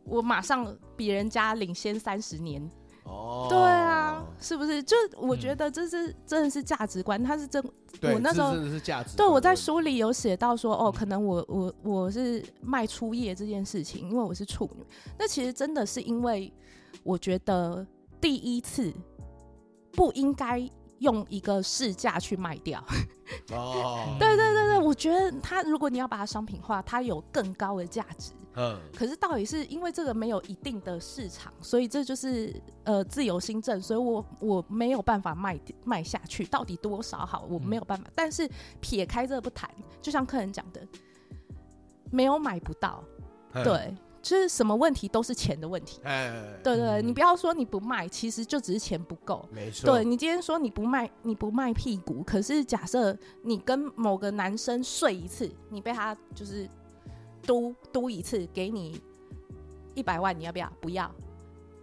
[0.06, 2.62] 我马上比人家领先三十年。
[3.08, 4.84] 哦，对啊，是不是？
[4.84, 7.64] 就我觉得这是真的是价值观，他是真。
[8.02, 9.16] 我那时候真的是价值。
[9.18, 14.86] 对，我在书里有写到说，哦，可能我我我是卖初夜这件事情，因为我是处女。
[15.18, 16.54] 那其实真的是因为
[17.04, 17.86] 我觉得
[18.22, 18.94] 第一次
[19.94, 20.70] 不应该。
[21.00, 22.84] 用一个市价去卖掉，
[23.52, 28.32] 哦， 对对对对，我觉得它如果你要把它商品化，它有更高的价值。
[28.60, 38.04] 嗯，可是到底是因为这个没有一定的市场，所以这就是呃自由新政，所以我我没有办法卖卖下去，到底多少好，我没有办法。
[38.08, 38.50] 嗯，但是
[38.82, 39.70] 撇开这个不谈，
[40.02, 40.82] 就像客人讲的，
[42.10, 43.04] 没有买不到，
[43.64, 43.96] 对。
[44.28, 46.30] 就是什么问题都是钱的问题，哎，
[46.62, 49.48] 对对，对，你不要说你不卖，其实就只是钱不够。
[49.54, 56.68] 没错，对，你今天说你不卖，你不卖屁股，可是假设你跟某个男生睡一次，你被他就是
[57.44, 59.02] 嘟嘟一次，给你
[59.96, 60.70] 一百万，你要不要？
[60.82, 61.10] 不要，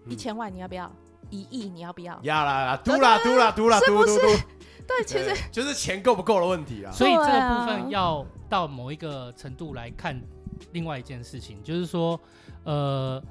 [0.07, 0.93] 一千万你要不要？
[1.31, 2.21] 一亿你要不要？
[2.23, 4.21] 要啦啦，嘟啦嘟啦嘟啦嘟嘟嘟，
[4.87, 6.93] 对，其实就是钱够不够的问题啊。
[6.93, 10.21] 所以这个部分要到某一个程度来看。
[10.73, 12.19] 另外一件事情就是说，
[12.65, 13.23] 呃，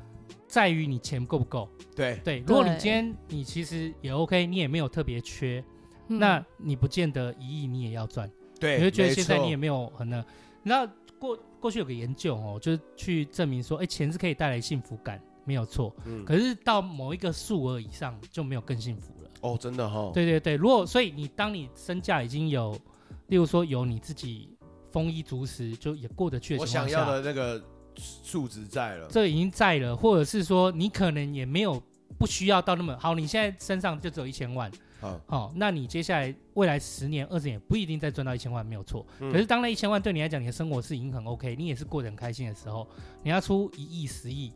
[0.47, 1.69] 在于你钱够不够。
[1.95, 5.63] 对对，如果你今天你其实也 OK，你也没有特别缺，
[6.07, 8.29] 嗯、那你不见得一亿你也要赚。
[8.59, 10.25] 对，你会觉得现在你也没有很那。
[10.63, 10.85] 那
[11.19, 15.93] 过过去有个研究哦，就是去证明说，哎、欸，钱是可以带来幸福感，没有错。
[16.05, 16.23] 嗯。
[16.23, 19.29] 可是到某一个数额以上就没有更幸福了。
[19.41, 20.11] 哦，真的哈、哦。
[20.13, 22.79] 对对对，如果所以你当你身价已经有，
[23.27, 24.49] 例如说有你自己。
[24.93, 27.61] 丰衣足食就也过得去的情况下，我想要的那个
[27.95, 31.81] 数值在了，这已经在了，或者是说你可能也没有
[32.19, 39.03] 不需要到那么好，你现在身上就只有一千万，好，好，那你接下来未来十年、二十年不一定再赚到一千万，没有错。
[39.19, 42.87] 嗯、可是当那一千万对你来讲，你的生活是已经很 OK，你也是过得很开心的时候，
[43.23, 44.53] 你要出一亿、十亿，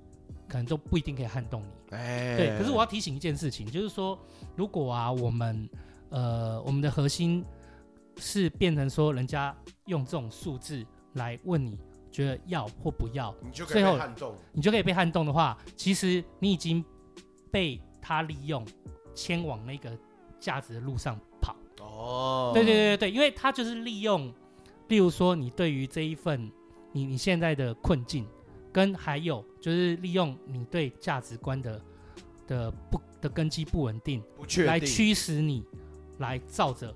[0.47, 1.95] 可能都不一定可以撼动你。
[1.95, 2.57] 哎，对。
[2.59, 4.17] 可是我要提醒一件事情，就是说，
[4.55, 5.67] 如果啊，我们
[6.09, 7.43] 呃，我们的核心。
[8.17, 11.77] 是变成说，人家用这种数字来问你，
[12.11, 14.35] 觉得要或不要，你就可以被撼动。
[14.51, 16.83] 你就可以被撼动的话，其实你已经
[17.51, 18.65] 被他利用，
[19.13, 19.97] 牵往那个
[20.39, 21.55] 价值的路上跑。
[21.79, 24.33] 哦，对对对对，因为他就是利用，
[24.87, 26.51] 例如说你对于这一份
[26.91, 28.27] 你你现在的困境，
[28.73, 31.81] 跟还有就是利用你对价值观的
[32.47, 35.63] 的不的根基不稳定，不确定，来驱使你
[36.19, 36.93] 来照着。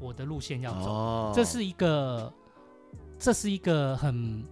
[0.00, 2.32] 我的路线要走，哦、这是一个，
[3.18, 4.44] 这是一个很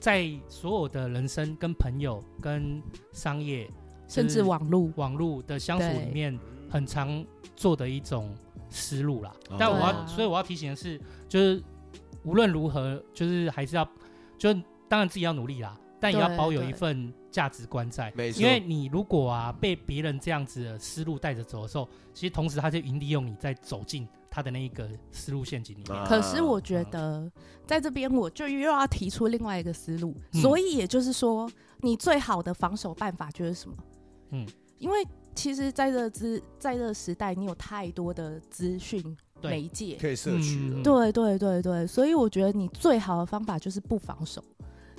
[0.00, 2.82] 在所有的人生、跟朋友、跟
[3.12, 3.70] 商业，
[4.08, 7.24] 甚至网络网络的相处里面，很常
[7.56, 8.34] 做的一种
[8.68, 9.32] 思路啦。
[9.48, 11.62] 对但我要，啊、所以我要提醒的是，就是
[12.24, 13.88] 无论如何，就是还是要，
[14.36, 14.52] 就
[14.88, 18.12] 当然自己要努力啦，但也要保有一份价值观在。
[18.16, 24.06] 没错，因为你如果啊被别人这样子的思路带着走的时候，其实同时他就引利用你在走进。
[24.34, 27.30] 他的那一个思路陷阱里面，可是我觉得
[27.64, 31.48] 在这边我就又要提出另外一个思路，嗯、所以也就是说，
[31.82, 33.76] 你最好的防守办法就是什么？
[34.32, 34.44] 嗯，
[34.78, 39.00] 因为其实在这资在这时代，你有太多的资讯
[39.40, 39.96] 媒介。
[40.00, 44.42] 可以摄取，嗯、对对对对，所以我觉得你最好的方法就是不防守，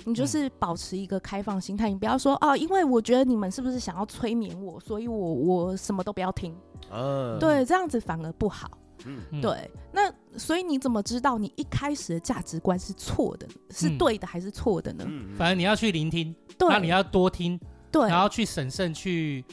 [0.06, 6.56] 你就是保持一个开放心态，你不要说哦，因为我觉得你们是不是想要催眠我，所以我我什么都不要听，
[6.90, 8.70] 嗯，对，这样子反而不好。
[9.04, 15.04] 嗯，对，那所以你怎么知道你一开始的价值观是错的，是对的还是错的呢？
[15.06, 17.60] 嗯，反正你要去聆听，对，那你要多听，
[17.92, 19.44] 对，然后去审慎去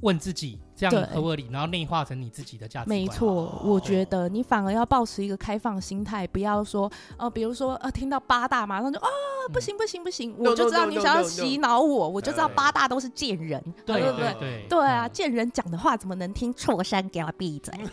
[0.00, 1.48] 问自己，这样合不合理？
[1.50, 2.96] 然后内化成你自己的价值观。
[2.96, 9.08] 没错，我觉得你反而要保持一个开放心态，不要说呃，比如说呃，听到八大马上就啊，
[9.52, 16.54] 不行不行不行，我就知道你想要洗脑我，我就知道八大都是贱人，对对对对啊，贱人讲的话怎么能听？
[16.54, 17.72] 错山给我闭嘴！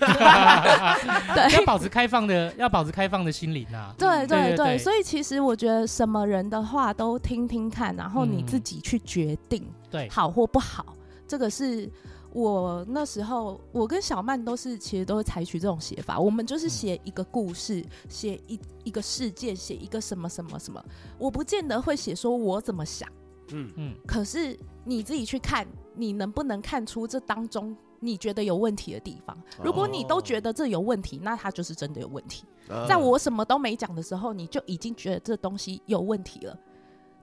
[1.36, 3.94] 对，要保持开放的，要保持开放的心灵啊。
[3.98, 10.86] 对对对，所以其实我觉得什么人的话都听听看，然后你自己去决定，对，好或不好，
[11.28, 11.90] 这个是。
[12.36, 16.20] 我那时候，我跟小曼都是，其实都会采取这种写法。
[16.20, 20.84] 我们就是写一个故事，写一一个事件，写一个什么什么什么。
[21.18, 23.10] 我不见得会写说我怎么想，
[23.54, 23.96] 嗯嗯。
[24.06, 29.38] 可是你自己去看，你能不能看出这当中你觉得有问题的地方？
[29.64, 32.44] 如果你都觉得这有问题，那它就是真的有问题。
[32.86, 36.60] 在我什么都没讲的时候，你就已经觉得这东西有问题了，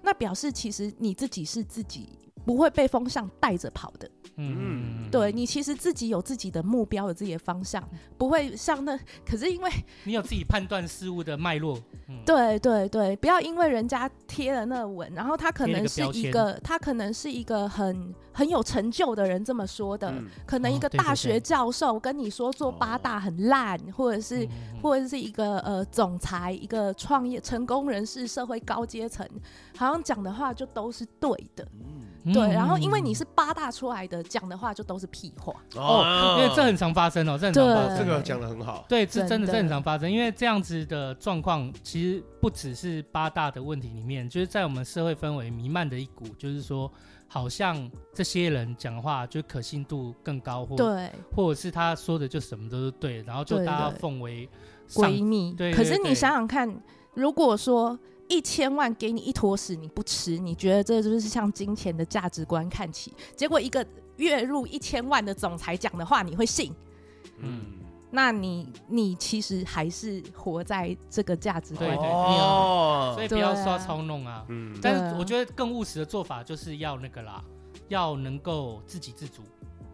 [0.01, 2.09] 那表示其实你自己是自己
[2.44, 4.11] 不会被风向带着跑的。
[4.37, 8.98] 嗯，对，你其实自己有自己的目标，有自己的方向，不会像那。
[9.26, 9.70] 可是因为
[10.05, 11.78] 你有自己判断事物的脉络，
[12.09, 29.28] 嗯、对对对，不要因为人家贴了那文，然后他可能是一个，他可能是一个很很有成就的人这么说的，嗯、可能一个大学教授跟你说做八大很烂，哦、或者是、嗯、或者是一个呃总裁，一个创业成功人士，社会高阶层，
[29.76, 31.68] 好像讲的话就都是对的。
[31.74, 37.99] 嗯对，然后因为你是八大出来的，讲的话就都是屁话哦，因为这很常发生哦，这很常发生。
[37.99, 40.11] 这个讲的很好，对，这真的是很常发生。
[40.11, 46.89] 因为这样子的状况，其实不只是八大的问题里面，就是在我们社会氛围弥漫的一股，就是说，
[47.27, 54.49] 好像这些人讲的话就可信度更高，或对，或者是他说的就什么都是对，然后就大家奉为
[54.91, 55.53] 闺蜜。
[55.55, 56.73] 对，可是你想想看，
[57.15, 57.99] 如果说。
[58.33, 63.12] 一千万给你一坨屎你不吃，你觉得这就是像金钱的价值观看齐？
[63.37, 66.75] 结果一个月入一千万的总裁讲的话，你会信？
[67.40, 67.61] 嗯，
[68.11, 74.47] 那你你其实还是活在这个价值观里面哦，所以不要刷操弄啊。
[74.49, 77.45] 嗯，但是我觉得更务实的做法就是要那个啦，
[77.88, 79.42] 要能够自给自足，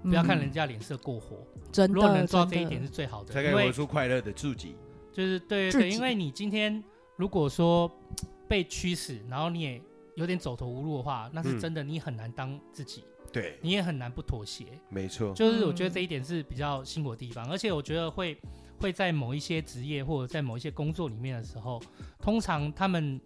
[0.04, 1.38] 不要看人家脸色过活。
[1.72, 4.76] 真的，如果能做到这一点是最好的，才可以活出快乐的自己。
[5.12, 6.80] 就是对对，因为你今天。
[7.18, 7.90] 如果说
[8.48, 9.82] 被驱使，然后你也
[10.14, 13.02] 有点走投无路的话，那是真的，你很难当自己。
[13.02, 14.64] 嗯、对，你也很难不妥协。
[14.88, 18.40] 没错，就是我觉得这一点是比较辛苦的地方，嗯、而且我觉得会
[18.80, 21.82] 会在某一些职业或者在某一些工作里面的时候，
[22.22, 23.20] 通常他们。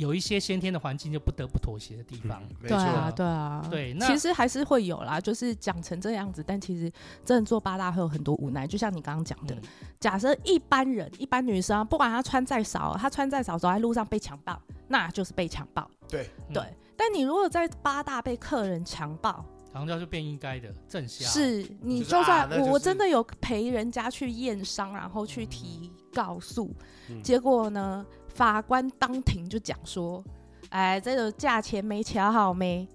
[0.00, 6.90] 有一些先天的环境就不得不妥协的地方，嗯、对啊，对啊，对，那其实还是会有啦，就是讲成这样子，但其实
[7.22, 9.62] 真的做八大会有很多无奈，就像你刚刚讲的，嗯、
[10.00, 14.58] 假设一般人，一般女生，不管她穿再少，她穿再少，走在路上被强暴，
[14.88, 16.26] 那就是被强暴，对。
[16.50, 16.62] 对。
[16.62, 26.74] 嗯、但你如果在八大被客人强暴，强调就变应该的正向，是你就算、就是啊就是、我真的有陪人家去验伤，然后去提告诉，
[27.10, 28.04] 嗯、结果呢？
[28.34, 30.22] 法官当庭就讲说
[30.70, 32.88] ：“哎，这个价钱没瞧好没？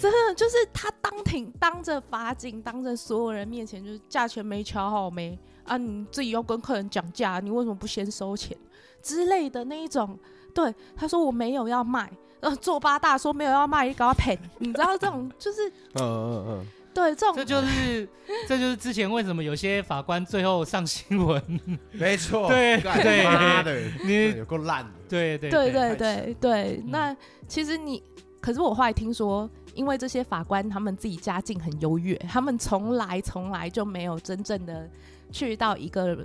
[0.00, 5.76] 真的就是他当庭当着法警，当着所有人面前，就是价钱没瞧好没啊？
[5.76, 8.56] 你自己要跟客人讲价，你为什么不先收钱
[9.02, 10.18] 之类的那一种？
[10.54, 18.08] 对，他说我没有要卖，呃，做八大说没有要卖，你搞赔，你知道这种就是，嗯嗯嗯。”对，这种这就是
[18.46, 21.42] 这就是之前为什么有些法官最后上新闻，
[21.90, 26.82] 没错，对对，妈的，你有够烂，对对对对对对。
[26.86, 27.14] 那
[27.48, 28.00] 其实你，
[28.40, 34.88] 可是我后来听说，因为这些法官他们自己家境很优越，他们从来从来就没有真正的
[35.32, 36.16] 去到一个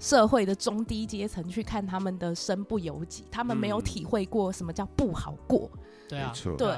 [0.00, 5.70] 社会的中低阶层去看他们的身不由己，他们没有体会过什么叫不好过。
[6.08, 6.68] 对啊，对。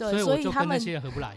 [0.00, 1.36] 对，所以他们那些人合不来，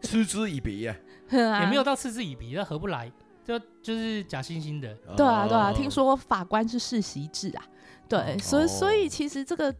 [0.00, 0.96] 嗤之以鼻 啊，
[1.30, 3.12] 也没有到嗤之以鼻，那合不来，
[3.44, 4.94] 就就是假惺惺的。
[5.16, 7.64] 对啊，对啊，听说法官是世袭制啊，
[8.08, 9.74] 对，所以所以其实这个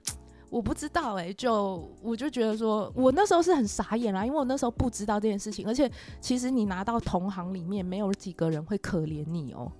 [0.50, 9.72] 我不知道哎，就我就觉得说，我那时候是很傻眼啦，因为我那时候不知道这件事情，而且其实你拿到同行里面没有几个人会可怜你喔，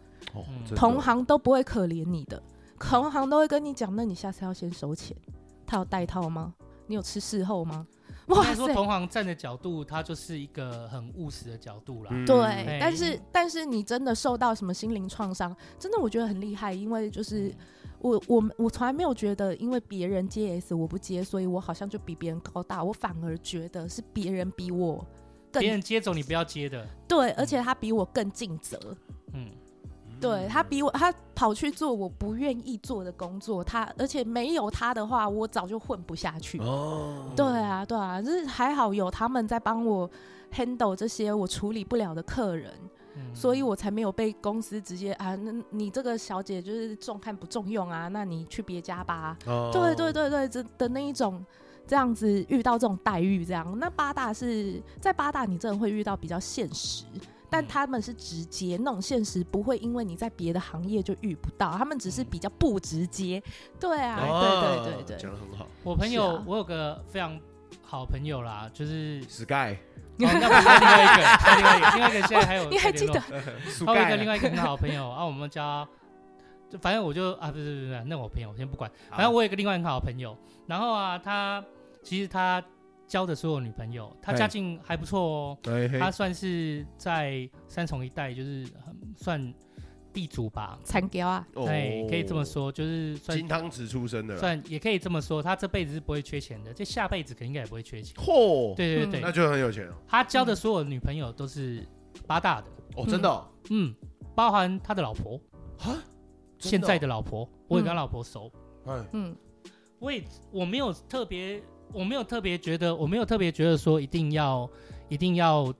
[0.74, 2.42] 同行都不会可怜你的，
[2.78, 5.16] 同行都会跟你讲，那你下次要先收钱，
[5.66, 6.54] 他有带套吗？
[6.86, 7.86] 你有吃事后吗？
[8.28, 12.10] 应该说同行站的角度，它就是一个很务实的角度啦。
[12.26, 17.54] 对，但是但是你真的受到什么心灵创伤，真的我觉得很厉害，因为就是
[18.00, 25.04] 我我我从来没有觉得，因为别人接 S 我不接，所以我好像就比别人高大，我反而觉得是别人比我
[25.50, 26.86] 更，别人接走你不要接的。
[27.08, 28.78] 对，而且他比我更尽责。
[29.32, 29.50] 嗯，
[30.20, 36.58] 对他比我，他跑去做我不愿意做的工作，他而且没有他的话，我早就混不下去。
[36.58, 40.10] 哦，对啊，对啊，就是还好有他们在帮我
[40.52, 42.72] handle 这些我处理不了的客人，
[43.16, 49.36] 嗯、所以我才没有被公司直接啊，那你这个小姐就是重看不重用啊，那你去别家吧。
[49.46, 51.44] 哦、对对对对，这的那一种
[51.86, 57.04] 这样子遇到这种待遇，这样那八大是在八大，你真的会遇到比较现实。
[57.50, 63.42] 但他们是直接那种现实，不会因为你在别的行业就遇不到，他们只是比较不直接。
[63.80, 65.66] 对啊，哦、对对对对，讲的很好。
[65.82, 67.38] 我朋友，啊、我有个非常
[67.82, 69.74] 好朋友啦，就是 Sky。
[69.74, 69.76] 哦、
[70.18, 70.60] 那另外
[71.04, 71.22] 一个，
[71.56, 73.20] 另外一个，另外一个现在还有，你还记得？
[73.20, 75.86] 还有一个另外一个很好朋友啊，我们家
[76.68, 80.36] 就反正我就啊，不是不是不是，那我朋友我先不管，反正我有一个另外一个很好的朋友，
[80.66, 81.64] 然后啊，他
[82.02, 82.62] 其实他。
[83.08, 85.58] 交的所有女朋友，他家境还不错哦。
[85.62, 89.54] 对，他算是在三重一带，就是很算
[90.12, 90.78] 地主吧。
[90.84, 95.42] 残雕啊，对，可以这么说，就是算金汤匙出身的，算也可以这么说。
[95.42, 98.14] 他这辈子是不会缺钱的，这下辈子可应该也不会缺钱。
[98.16, 99.96] 嚯，对对对，那就很有钱了。
[100.06, 101.82] 他交的所有女朋友都是
[102.26, 103.94] 八大的哦，真的，嗯，
[104.34, 105.40] 包含他的老婆
[105.78, 105.96] 啊，
[106.58, 108.52] 现在的老婆，我也跟他老婆熟。
[109.12, 109.34] 嗯，
[109.98, 111.62] 我也我没有特别。
[111.92, 114.68] 我没有特别觉得，我没有特别觉得说一定要
[115.08, 115.72] 一定要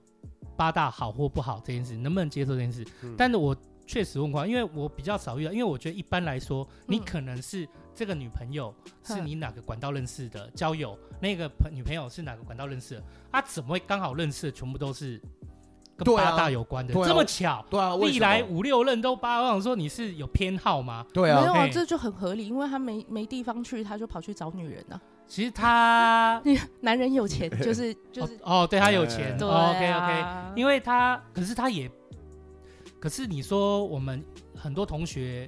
[0.55, 2.85] 八大好或不好这件事，能不能接受这件事？
[3.03, 3.55] 嗯、但是我
[3.85, 15.21] 确实问过，因为我比较少遇到，因为我觉得一般来说，嗯、你可能是这个女朋友是你哪个管道认识的，嗯、交友那个朋女朋友是哪个管道认识的，他、啊、怎么会刚好认识的全部都是
[15.97, 16.93] 跟八大有关的？
[16.99, 17.65] 啊、这么巧？
[17.69, 21.05] 对啊，历来五六任都八，我想说你是有偏好吗？
[21.13, 25.01] 对啊，没有啊，这就很合理，因为他没没地方去，他就跑去找女人啊。
[25.29, 26.41] 其实他，
[26.81, 30.25] 男人有钱 就是就是哦，对他有钱，OK OK，
[30.55, 31.89] 因为他可是他也，
[32.99, 34.25] 可是你说我们
[34.55, 35.47] 很多同学，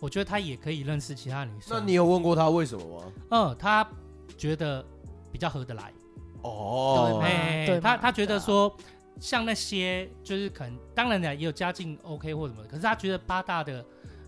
[0.00, 1.78] 我觉得他也可以认识其他女生。
[1.78, 3.12] 那你有问过他为什么吗？
[3.30, 3.88] 嗯，他
[4.36, 4.84] 觉得
[5.30, 5.92] 比较合得来。
[6.42, 8.76] 哦，对，他他觉得说，
[9.20, 13.84] 像那些就是可能，当然呢也有家境 OK 或什么，可是他觉得八大的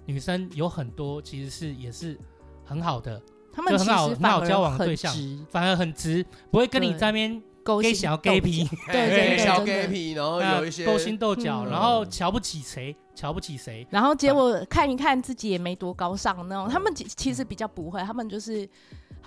[0.06, 2.16] 女生有很多其实是也是
[2.64, 3.20] 很好的。
[3.54, 5.14] 他们其实很好交往的对象，
[5.50, 16.68] 反而很直，不会跟你在那边勾心小 gay 皮， 对对小 gay 皮，然后有一些勾心斗角，然后瞧不起谁，瞧不起谁，然后结果看一看自己也没多高尚那种。
[16.68, 18.68] 他们其其实比较不会，他们就是。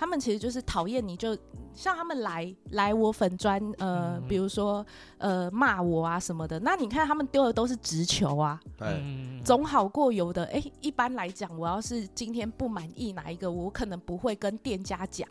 [0.00, 1.36] 他们其实就是讨厌你，就
[1.74, 4.86] 像他们来来我粉砖，呃，嗯、比如说
[5.16, 6.56] 呃骂我啊什么的。
[6.60, 10.44] 那你看他们丢的都是直球啊，嗯、总好过有的。
[10.44, 15.28] 哎、欸，一般来讲，我要是今天不满意哪一个，我可能不会跟店家讲，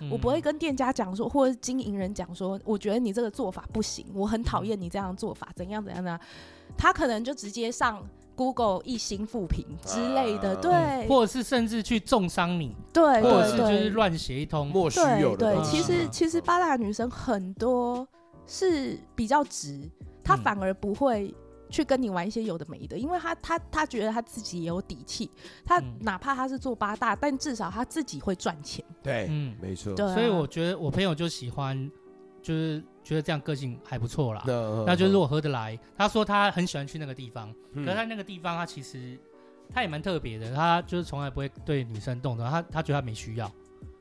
[0.00, 6.18] 嗯、我不会跟店家讲说，或者经营人讲说，我觉得你这个做法不行，我很讨厌你这样做法，怎样怎样的。
[6.76, 8.02] 他可能就直接上。
[8.36, 14.66] Google 一星复评之类的，对，或者是甚至去重伤你，对，或者是就是乱写一通。
[14.70, 15.54] 莫须有的。
[15.54, 18.04] 对，其实其实八大女生很多
[18.48, 19.88] 是比较直，
[20.24, 21.32] 她反而不会
[21.74, 25.30] 去跟你玩一些有的没的，因为他他他觉得他自己也有底气，
[25.64, 28.84] 他哪怕他是做八大，但至少他自己会赚钱。
[29.02, 29.94] 对，嗯，没错。
[29.94, 31.90] 对所以我觉得我朋友就喜欢，
[32.42, 32.82] 就是。
[33.04, 34.42] 觉得这样个性还不错啦，
[34.86, 35.78] 那就是如果合得来。
[35.94, 39.18] 他说他很喜欢去那个地方，可是他那个地方他其实
[39.68, 43.52] 他也蛮特别的，他就是从来不会对女生动的，他他觉得他没需要，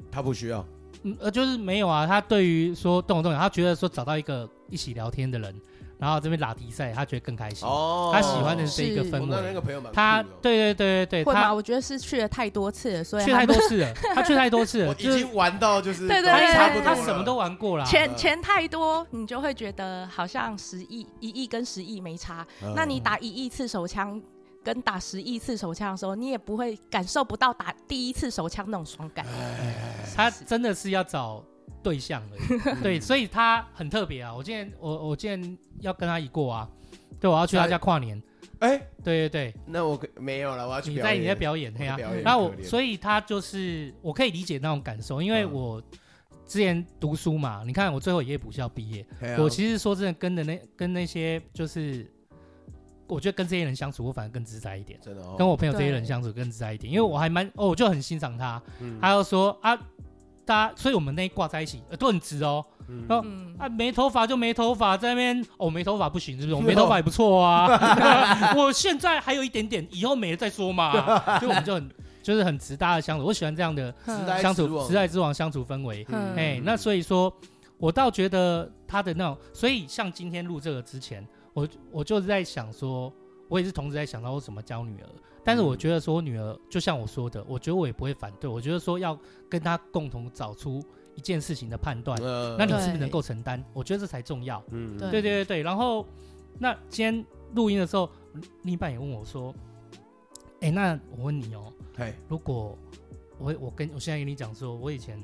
[0.10, 0.66] 他不需要，
[1.02, 2.08] 嗯，呃，就是没有啊。
[2.08, 5.62] 他对于说动不动，他觉得说找到一个一起聊天的人。
[6.04, 7.66] 然后这边拉迪赛，他觉得更开心。
[7.66, 9.92] 哦，他喜欢的是这一个氛围。
[9.94, 13.94] 他对对对对对，他我觉得是去了太多次了，所以去 太多次了。
[14.14, 17.86] 他去太多次了，已经玩到就是对对对，他什么都玩过了。
[17.86, 22.46] 钱钱太多，你就会觉得好像十亿一亿跟十亿没差。
[22.76, 24.22] 那你打一亿次手枪
[24.62, 29.26] 跟打十亿次手枪的时候，你也不会感受不到打第一次手枪那种爽感。
[30.14, 31.42] 他真的是要找。
[31.84, 32.38] 对象而
[32.78, 34.34] 已， 对，所以他很特别啊。
[34.34, 36.70] 我今天我我今天要跟他一过啊，
[37.20, 38.22] 对，我要去他家跨年。
[38.60, 40.90] 哎，对对对，那我没有了，我要去。
[40.92, 41.98] 你在你在表演，对啊。
[42.24, 45.84] 然后我，所以他就是我可以理解那种感受，因为我
[46.48, 49.06] 之前读书嘛，你看我最后也补校毕业。
[49.38, 52.10] 我其实说真的，跟的那跟那些就是，
[53.06, 54.98] 我觉得跟这些人相处，我反而更自在一点。
[55.02, 58.62] 真的，跟我朋友这些人相处更自在一点，因为我还蛮哦，我就很欣赏他。
[58.80, 59.78] 嗯他又说啊。
[60.46, 62.66] 大家，所以我们那一挂在一起，都很直哦。
[62.90, 63.26] 嗯、说
[63.58, 66.56] 啊，没头发就没头发，在那边哦，没头发不行，是不是？
[66.56, 67.68] 我没头发也不错啊。
[68.58, 70.92] 我现在还有一点点，以后没了再说嘛。
[71.40, 71.90] 所以我们就很
[72.22, 73.94] 就是很直搭的相处，我喜欢这样的
[74.42, 76.06] 相处，直来直往相处氛围。
[76.36, 77.34] 哎，那所以说，
[77.78, 83.12] 我倒觉得他的那种，所以像今天录这个之前，我我就是在想说，
[83.48, 85.08] 我也是同时在想到我怎么教女儿。
[85.44, 88.50] 但是我觉得说女儿，就像我说的，我觉得我也不会反对。
[88.50, 89.18] 我觉得说要
[89.50, 90.82] 跟她共同找出
[91.16, 92.18] 一件事情的判断，
[92.58, 93.64] 那你是不是能够承担？
[93.74, 94.64] 我觉得这才重要。
[94.72, 95.62] 嗯，对对对对。
[95.62, 96.08] 然后，
[96.58, 97.26] 那今天
[97.56, 98.10] 录音的时候，
[98.64, 99.54] 另一半也问我说
[100.62, 101.72] ：“哎，那我问你哦，
[102.28, 102.78] 如果
[103.38, 105.22] 我我跟我现在跟你讲说，我以前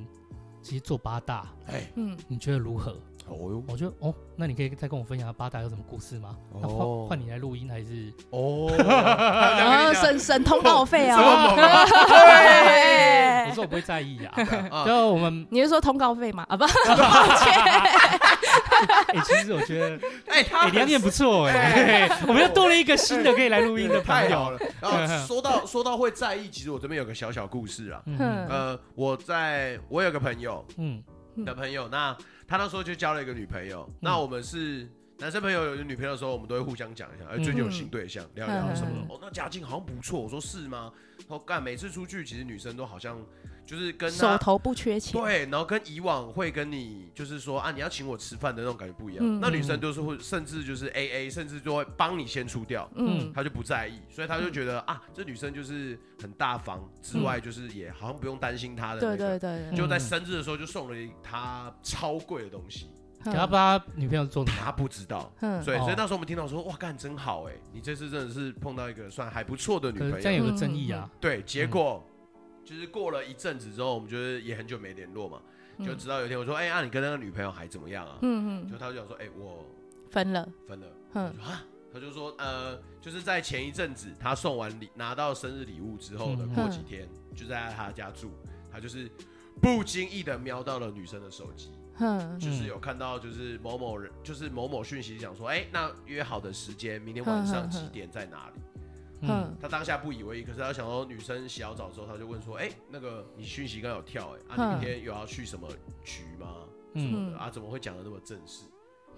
[0.62, 2.98] 其实做八大，哎，嗯，你觉得如何？”
[3.30, 6.36] 哦，我觉得哦，那你可以再跟我分享下八大有什么故事吗？
[6.62, 8.12] 那换换你来录音还是？
[8.32, 11.20] 哦， 然后省省通告费啊！
[13.50, 14.32] 我说我不会在意呀。
[14.86, 16.46] 就我们，你是说通告费吗？
[16.50, 17.54] 啊不，抱歉。
[19.08, 24.60] 哎，其实我觉得，哎，他聊天不错哎，我们又多了一个新的可以来录音的朋友了。
[24.82, 28.02] 然后说到说到会在意，其实我这边有个小小故事啊。
[28.06, 28.18] 嗯，
[28.48, 31.02] 呃，我在我有个朋友，嗯，
[31.46, 32.18] 的朋友那。
[32.48, 39.14] 他那时候就交了一个女朋友，那我们是男生朋友有女朋友的时候，我们都会互相讲一下，哎，最近有新对象，聊聊什么的。
[39.14, 40.92] 哦，那家境好像不错，我说是吗？
[41.20, 43.24] 他说干，每次出去，其实女生都好像。
[43.70, 49.24] 就是跟手头不缺钱，对，然后跟以往会跟你就是说啊，你要请我吃饭的那种感觉不一样。
[49.24, 62.88] 嗯、那女生都是会，甚至就是 A A，甚至就会帮你先出掉，嗯，她就不在意，所以她就觉得、嗯、啊，这女生就是很大方，之外就是也好像不用担心她的、那个，对对对，就在生日的时候就送了她超贵的东西，
[63.24, 72.04] 给他把他女朋友做的，他不知道，嗯、所以所以那时候我们听到说哇，干真好哎，你这次真的是碰到一个算还不错的女朋友，这样有个争议啊，对，结果。
[72.70, 75.42] 嗯就是过了一阵子之后，我们就是也很久没联络嘛，
[75.78, 79.66] 嗯、就直到有一天我说：“哎、欸，啊，你跟那个女朋友还怎么样啊？”嗯嗯，就他就讲说：“哎、欸，我
[80.12, 80.88] 分了，分了。
[81.14, 88.30] 嗯”啊，他就说：“呃，就是在前一阵子，他送完礼拿到生日礼物之后的过几天，嗯、就在他家住，
[88.72, 89.10] 他就是
[89.60, 98.62] 不经意的瞄到了女生的手机，嗯，就是有看到就是某某人就是某某讯息讲说：哎、欸，那约好的时间，明天晚上几点在哪里？”
[99.22, 105.68] 嗯，他当下不以为意，可是他想说女生洗好澡之后，他就问说：“哎，那个你讯息刚有跳，哎，啊，你明天有要去什么
[106.06, 106.56] 局吗？
[106.94, 108.64] 嗯，啊，怎么会讲的那么正式？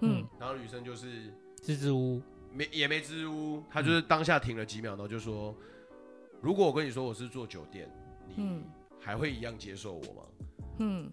[0.00, 1.32] 嗯，然后女生就是
[1.62, 2.22] 支支吾吾，
[2.52, 5.54] 没也没支支吾吾，他就是当下停了几秒，然后就说：
[6.40, 7.88] 如果我跟你说我是做酒店，
[8.26, 8.60] 你
[9.00, 10.22] 还会一样接受我吗？
[10.78, 11.08] 嗯，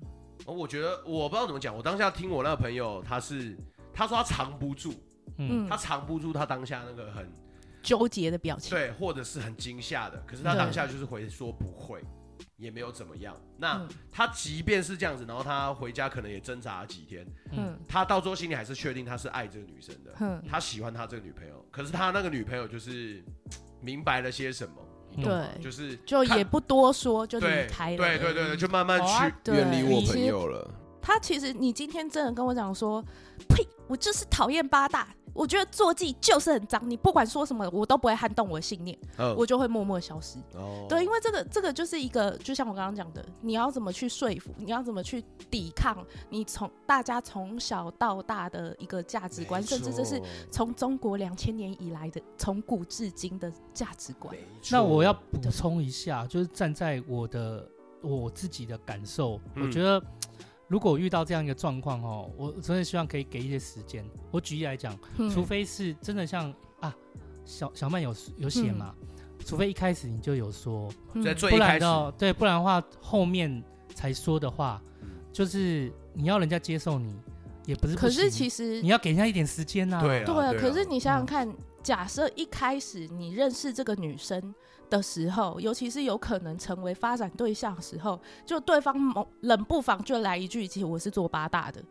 [0.48, 3.56] 我觉得我不知道怎么讲，我当下听我那个朋友，他是
[3.94, 4.94] 他说他藏不住，
[5.38, 7.32] 嗯，他藏不住他当下那个很。
[7.82, 12.02] 纠结的表情，对，或者是很惊吓的，可是他当下就是回说不会，
[12.58, 13.36] 也没有怎么样。
[13.58, 23.24] 那他即便是这样子，然后他回家可能也挣扎了几天，嗯，他到最后心里还是确定他是爱这个女生的，嗯，他喜欢他这个女朋友，可是他那个女朋友就是
[23.82, 24.76] 明白了些什么，
[25.24, 30.70] 对，就是就也不多说，就离开了，对对对对，就慢慢去远离我朋友了。
[31.02, 33.02] 他其实，你今天真的跟我讲说，
[33.48, 35.08] 呸，我就是讨厌八大。
[35.40, 39.40] 我觉得坐骑就是很脏，你不管说什么，我都不会撼动我的信念，oh.
[39.40, 40.38] 我就会默默消失。
[40.54, 40.86] Oh.
[40.90, 50.22] 对，因为这个这个就是一个，就像我刚刚讲的，你要怎么去说服，你要怎么去抵抗你从大家从小到大的一个价值观，错甚至这是
[50.52, 54.36] 从中国两千年以来的从古至今的价值观。
[54.62, 57.66] 错那我要补充一下，就是站在我的
[58.02, 60.04] 我自己的感受，嗯、我觉得。
[60.70, 64.06] 如果遇到这样一个状况哦，我真的希望可以给一些时间。
[64.32, 66.96] 我举例来讲，嗯、除非是真的像啊，
[67.44, 69.08] 小小曼有有写嘛，嗯、
[69.44, 73.64] 除非一开始你就有说，嗯、不然的对，不然的话后面
[73.96, 77.20] 才说的话，嗯、就是你要人家接受你，
[77.66, 78.00] 也不是不。
[78.00, 80.02] 可是其实你要给人家一点时间呐、啊。
[80.02, 80.26] 对啊。
[80.26, 80.54] 对啊。
[80.54, 84.54] 可是你想想看，嗯、假设一开始你认识这个女生。
[84.90, 88.96] 的时候，尤其是有可能成为发展对象的时候，就对方
[89.42, 91.82] 冷不防就来一句：“其实我是做八大的。”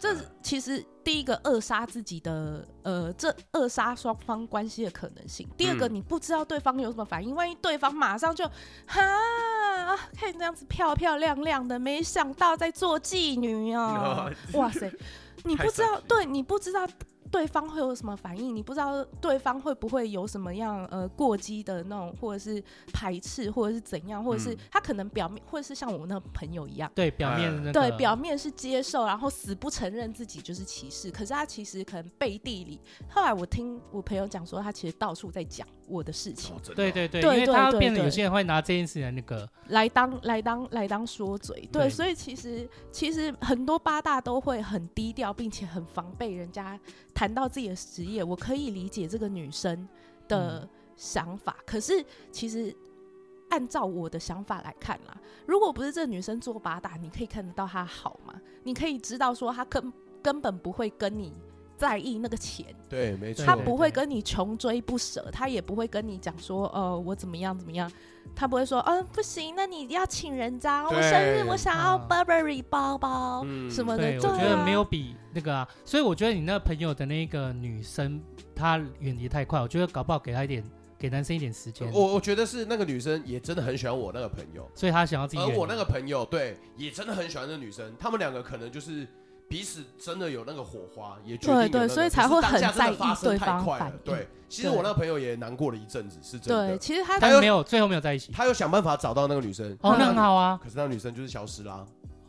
[0.00, 5.48] 这其实第一个扼杀自己的，呃，这扼杀双方关系的可能性。
[5.56, 8.46] 第二个，你不知道对方有什么反应，万一对方马上就
[8.86, 9.02] 哈，
[10.16, 14.30] 看你这样子漂漂亮亮的，没想到在做妓女哦！
[14.52, 14.88] 哇塞，
[15.42, 16.86] 你不知道，对你不知道。
[17.30, 18.54] 对方会有什么反应？
[18.54, 22.62] 你不知道对方会不会有什么样呃过激的那种，或者是
[22.92, 32.80] 排斥，或者是怎样，或者是他可能表面，或者是像我那朋友一样，对表面、那个、对表面是接受，然后死不承认自己就是歧视，可是他其实可能背地里。
[33.08, 36.54] 后来我听我朋友讲说，他其实到处在讲我的事情。
[36.76, 41.68] 对对对，因为他变得有些人会拿这件事情那个来当来当来当说嘴。
[41.72, 46.78] 对，对所以其实其实很多八大都会很低调，并且很防备人家。
[47.14, 49.88] 谈到自己的职业，我可以理解这个女生
[50.28, 51.56] 的想法。
[51.58, 52.72] 嗯、可是，其实
[53.48, 55.16] 按照我的想法来看啦，
[55.46, 58.40] 如果不是这个女生做八大，你可以看得到她好吗？
[58.62, 61.32] 你可以知道说她根根本不会跟你
[61.78, 67.90] 在意那个钱，对，没错，他不会跟你穷追不舍，他也不会跟你讲说，呃，我怎么样怎么样，
[68.34, 78.20] 他不会说，嗯、呃，不行，那你要请人家，我生日我想要 Burberry 包包、嗯、什么的，对，我觉得没有比那个啊，所以我觉得你那个朋友的那个女生，
[78.54, 80.62] 她远离太快，我觉得搞不好给她一点。
[81.00, 85.40] 给男生一点时间，我我觉得是那个女生也真的很喜欢我那个朋友，所以她想要自己。
[85.40, 89.06] 而我那个朋友对也真的很喜欢那个女生，他们两个可能就是
[89.48, 93.98] 彼此真的有那个火花，也决定、那个、对对，所以才会很在意对方反应。
[94.04, 96.68] 对，其实我那个朋友也难过了一阵子，是真的。
[96.68, 99.72] 对，其实他他没有最后没有在一起，他又想办法找到那个女生。
[99.80, 100.60] 哦，那很好啊。
[100.62, 101.84] 可是那个女生就是消失啦，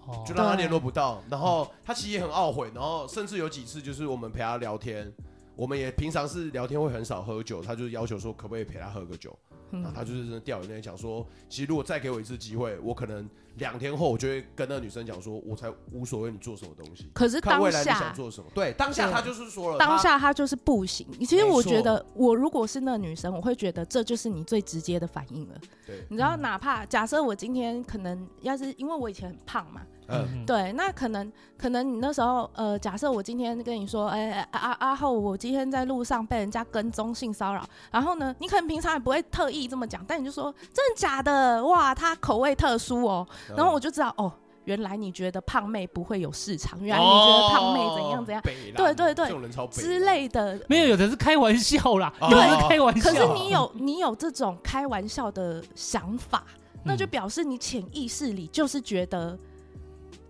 [0.05, 1.22] 哦，就让他联络不到。
[1.30, 5.11] 然后他其实也很懊悔，然后甚至有几次就是我们陪他聊天。
[5.55, 17.09] 我们也平常是聊天会很少喝酒，他就要求说可不可以陪他喝个酒，嗯、然后他就是真的掉眼泪讲说，其实如果再给我一次机会，我可能两天后我就会跟那个女生讲说，我才无所谓你做什么东西。
[17.13, 18.49] 可是当下你想做什么？
[18.53, 21.05] 对，当下他就是说了，当下他就是不行。
[21.26, 25.55] 其实我觉得，我如果是那个女生，我会觉得这就是你最直接的反应了。
[25.86, 29.82] 对，你知道，哪怕假设我今天可能要是因为我以前很胖嘛。
[30.11, 44.32] 嗯，对，那可能可能你那时候，呃，假设我今天跟你说，哎、欸，阿阿浩，我今天在路上被人家跟踪性骚扰，然后呢，你可能平常也不会特意这么讲，但你就说真的假的，哇，他口味特殊哦，然后我就知道，哦，
[44.66, 48.41] 原来你觉得胖妹不会有市场，原来你觉得胖妹怎样怎样，
[48.76, 56.43] 对对对，之类的，没有，有的是开玩笑啦，有的是，开玩笑，可是你有你有这种开玩笑的想法，
[56.84, 59.38] 那就表示你潜意识里就是觉得。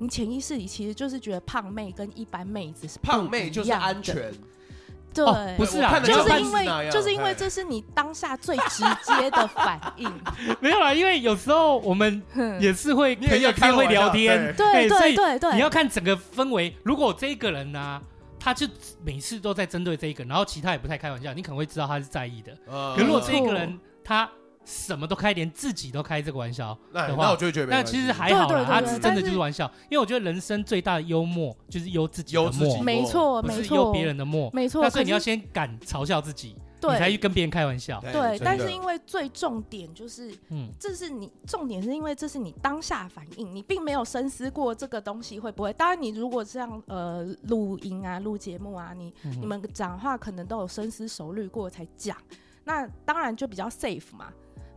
[0.01, 4.33] 你潜意识里其实就是觉得胖妹跟一般妹子是胖妹就是安全，
[5.13, 10.11] 对，哦、不是啊，就是因为就是因为这是你当下最直接的反应。
[10.59, 12.21] 没有啦，因为有时候我们
[12.59, 16.75] 也是会朋友开会聊天，对对对对，你要看整个氛围。
[16.83, 18.01] 如果这一个人呢、啊，
[18.39, 18.67] 他就
[19.03, 22.53] 每次都在针对这一个，然后其他也不太开玩笑，你可能会知道他是在意的。
[22.67, 24.29] 呃、可如果这一个人他。
[24.65, 29.65] 什么都开，连自己都开这个玩笑的话，那我就觉得，那其实还好啦，他是真的就是玩笑。
[29.89, 34.83] 因为我觉得人生最大的幽默就是幽自己的默，没错，不是幽别人的默，没错。
[34.83, 37.99] 那所以你要先敢嘲笑自己，你才去跟别人开玩笑。
[38.11, 45.73] 对，但是因为最重点就是，嗯，这是你重点是因为这是你当下反应，你并没有深思过这个东西会不会。
[45.73, 52.15] 当然，你如果这样呃录音啊、录节目啊，你你们讲话可能都有深思熟虑过才讲，
[52.65, 54.27] 那当然就比较 safe 嘛。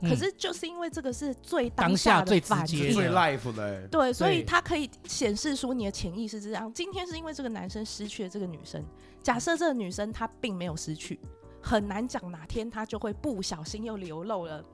[0.02, 6.72] 可是就是因为这个是最当下的反应，最 life 的，对，所以它可以显示出你的潜意识是这样。
[6.72, 8.84] 今天是因为这个男生失去了这个女生，
[9.22, 11.20] 假设这个女生她并没有失去，
[11.60, 14.64] 很难讲哪天她就会不小心又流露了。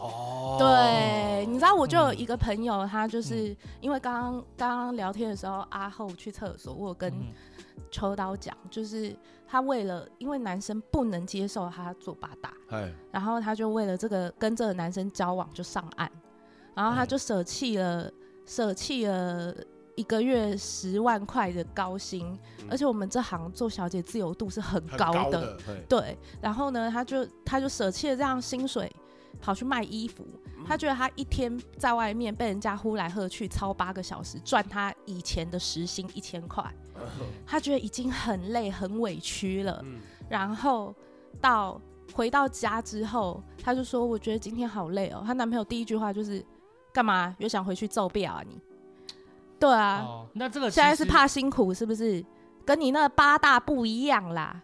[0.00, 7.12] 哦，对，你知道我就有一个朋友，他就是因为刚刚刚刚聊天的时候，阿后去厕所，我跟
[7.90, 9.16] 秋刀讲，就是。
[9.48, 12.52] 他为了，因为男生不能接受他做八大，
[13.12, 16.10] 然后他就为了这个跟这个男生交往就上岸，
[16.74, 18.10] 然后他就舍弃了
[18.44, 19.54] 舍弃了
[19.94, 22.36] 一个月十万块的高薪，
[22.68, 26.18] 而且我们这行做小姐自由度是很高的，高的对。
[26.40, 28.92] 然后呢，他就他就舍弃了这样薪水，
[29.40, 30.26] 跑去卖衣服。
[30.66, 36.64] 他觉得他一天在外面被人家呼来喝去，超八个小时，赚他以前的时薪一千块。
[37.46, 39.84] 他觉得已经很累、很委屈了。
[40.28, 40.94] 然后
[41.40, 41.80] 到
[42.14, 46.44] 回到家之后，他就说：“我觉得今天好累哦。”她男朋友第一句话就是
[46.92, 47.36] ：“干嘛？
[47.38, 48.60] 又想回去揍表啊你？”
[49.60, 52.24] 对啊，哦、那这个现在是怕辛苦是不是？
[52.64, 54.60] 跟你那八大不一样啦。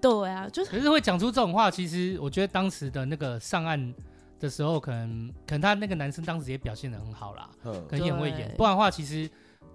[0.00, 0.70] 对啊，就是。
[0.70, 3.94] 可是会讲出这种话，其实我觉得当时的那个上岸
[4.38, 7.72] 的时候，可能可能他那个男生当时也表现的很好啦，嗯。
[7.88, 9.28] 可能也会演，不然的话，其实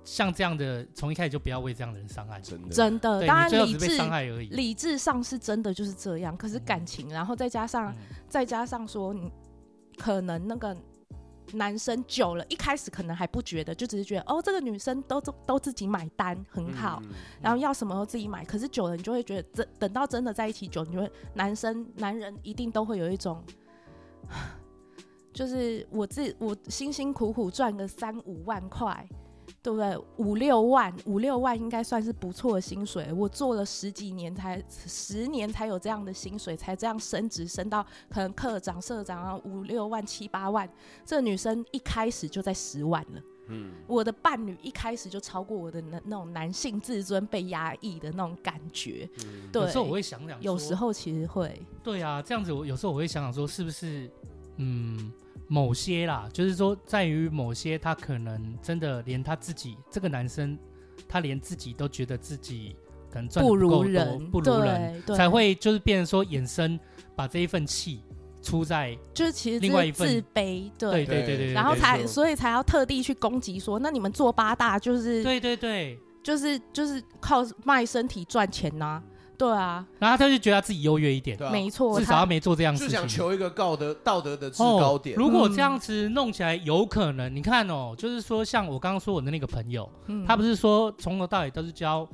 [0.04, 7.96] 像这样的，从一开始就不要为这样的人伤害，真的，真的，对当然理智伤害而已，理智上是真的就是这样，可是感情，嗯、然后再加上、嗯、
[8.28, 9.32] 再加上说，你
[9.98, 10.76] 可能那个
[11.56, 17.10] 男生久了，一开始可能还不觉得，就只是觉得哦，这个女生都都自己买单很好，嗯、
[17.42, 23.44] 然后要什么都自己买，可是久了你就会觉得，真等到真的在一起久，你就会男生男人一定都会有一种。
[25.34, 29.06] 就是我自，我辛辛苦苦赚个三五万块，
[29.66, 29.98] 对不对？
[30.18, 33.12] 五六万，五六万应该算是不错的薪水。
[33.12, 40.70] 我做了十几年才，十年才有这样的薪水，才这样升职升到可能科长、社长啊，五六万、七八万。
[41.04, 43.22] 这女生一开始就在十万了。
[43.48, 49.10] 嗯，我的伴侣一开始就超过我的那那种男性自尊被压抑的那种感觉。
[49.26, 51.60] 嗯，对，有时候我会想想，有时候其实会。
[51.84, 54.12] 对啊，这样子我有时候我会想想说，是不是
[54.58, 55.12] 嗯。
[55.48, 60.58] 某些啦，就是说，在于某些他可能真的连他自己这个男生，
[61.08, 62.76] 他连自己都觉得自己
[63.12, 66.80] 可能赚不如人，不如人，才会就是变成说衍生
[67.16, 68.02] 把这一份气
[68.42, 79.04] 出在就是其实另外一份自卑，对对对对，然后才所以才要特地去攻击说，那你们做八大就是对对对，就是就是靠卖身体赚钱呐、啊。
[79.38, 85.18] 对啊，然后他就觉得他自己优越一点，没错，至少他没做这样事情，就想求一个道德道德的制高点。
[85.18, 89.90] 如果这样子弄起来，有可能你看哦，就是说像我刚刚说我的那个朋友，
[90.26, 92.08] 他不是说从头到尾都是交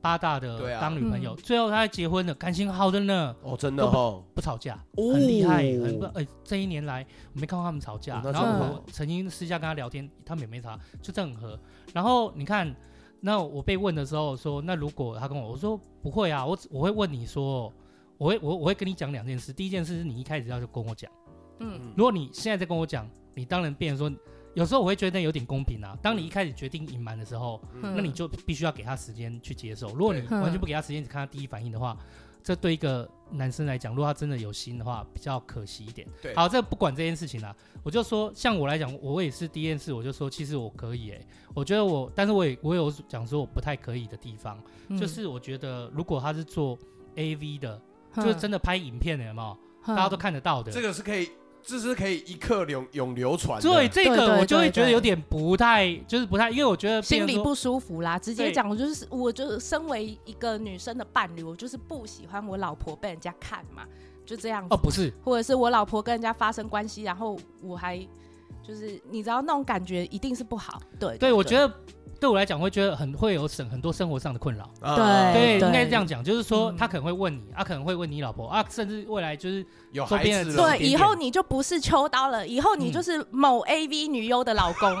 [0.00, 3.34] 八大的当女朋友，最后他还结婚了，感情好的呢。
[3.42, 8.20] 哦，真的哦，不吵架，很厉害，很不哎，这一年来我没看过他们吵架。
[8.24, 11.58] 然后我曾经私下跟他聊天，他们也没吵，就这很合。
[11.92, 12.74] 然后你看。
[13.26, 17.72] 那我被问的时候说，那如果他跟我我说不会啊，我我会问你说，
[18.18, 19.50] 我会我我会跟你讲两件事。
[19.50, 21.10] 第一件事是你一开始要就跟我讲，
[21.60, 24.14] 嗯，如果你现在在跟我讲，你当然变成说，
[24.52, 25.96] 有时候我会觉得有点公平啊。
[26.02, 29.88] 当你一开始决定隐瞒的时候，嗯、那你就必须要给他时间去接受。
[29.94, 31.96] 如果你完全不给他时间，只看他第一反应的话。
[32.42, 36.06] 这对一个男生来讲，如果他真的有心的话，比较可惜一点。
[36.22, 44.58] 对，好，这不管这件事情啦，我就说，像我来讲，我也是第一件事，我就说，其实我可以诶、欸，我觉得我，但是我也我有讲说我不太可以的地方，
[44.88, 46.78] 嗯、就是我觉得如果他是做
[47.16, 47.80] AV 的，
[48.14, 49.58] 嗯、就是真的拍影片的，有没有？
[49.86, 51.28] 嗯、大家都看得到的，这个是可以。
[51.64, 53.60] 这是可以一刻永永流传。
[53.60, 58.18] 对，这个我就会觉得有点不太，就是不太，因为我觉得心里不舒服啦。
[58.18, 63.84] 直接讲，我就是，我就是身为一个女生的伴侣，我就是不喜欢我老婆被人家看嘛，
[64.26, 64.74] 就这样子。
[64.74, 67.96] 哦，不是，或者是我老婆跟人家发生关系，然后我还
[68.66, 70.80] 就是你知道那种感觉一定是不好。
[70.98, 71.72] 对，对，我觉得。
[72.20, 74.70] 对我来讲，会觉得很会有省很多生活上的困扰。
[74.80, 84.94] 对对，应该是这样讲，就是说他可能会问你，他可能会问你老婆啊，甚至未来就是有孩子，对，以后你就不是秋刀了，以后你就是某 AV 女优的老公。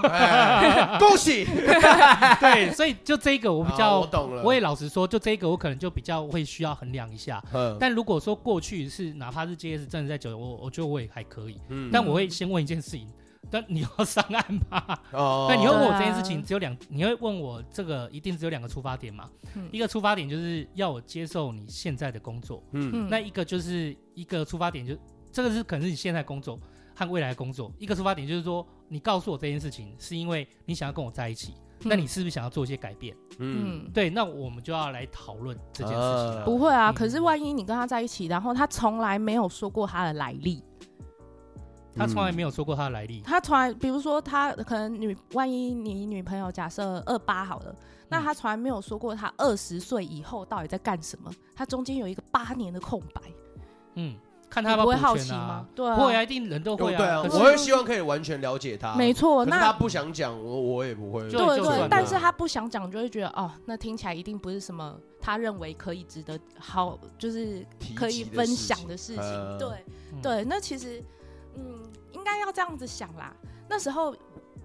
[0.98, 1.46] 恭喜！
[2.40, 4.42] 对，所以就这个我比较，我懂了。
[4.42, 7.42] 我也老实说，就这个我可能就比较会需要衡量一下。
[7.80, 11.58] 但如果说过去是哪怕是 JS 真的在酒，我我觉得我也还可以。
[11.68, 13.08] 嗯但我会先问一件事情。
[13.50, 14.98] 但你要上岸吗？
[15.12, 19.30] 哦，那你会问我这件事情，只有两，你会问我这个一定只有两个出发点嘛？
[19.54, 24.96] 嗯，一个出发点就是要我接受你现在的工作，嗯，那一个就是一个出发点就
[25.30, 26.58] 这个是可能是你现在工作
[26.96, 33.16] 和未来的工作，一个出发点就是说你告诉我这件事情是因为你想要跟我在一起，那你是不是想要做一些改变？
[33.38, 36.44] 嗯，对，那我们就要来讨论这件事情。
[36.44, 40.62] 不会啊，可是万一你跟他在一起，然后他从来没有说过他的来历。
[41.96, 43.20] 他从来没有说过他的来历。
[43.20, 47.74] 他从来，比如说，他可能女，万一你女朋友假设二八好了，
[48.08, 51.30] 那他从来没有说过他二十岁以后到底在干什么。
[51.54, 53.22] 他中间有一个八年的空白。
[53.94, 54.16] 嗯，
[54.50, 55.66] 看他不会好奇吗？
[55.74, 56.98] 对，会啊，一定人都会啊。
[56.98, 58.94] 对啊，我会希望可以完全了解他。
[58.96, 61.30] 没错，那他不想讲，我我也不会。
[61.30, 67.64] 对对，但是他不想讲，就会觉得哦，那听起来一定不是什么他认为可以值得好，就是
[67.94, 69.58] 可以分享的事情。
[69.58, 69.68] 对
[70.20, 71.00] 对，那其实。
[71.56, 71.82] 嗯，
[72.12, 73.34] 应该要这样子想啦。
[73.68, 74.14] 那时候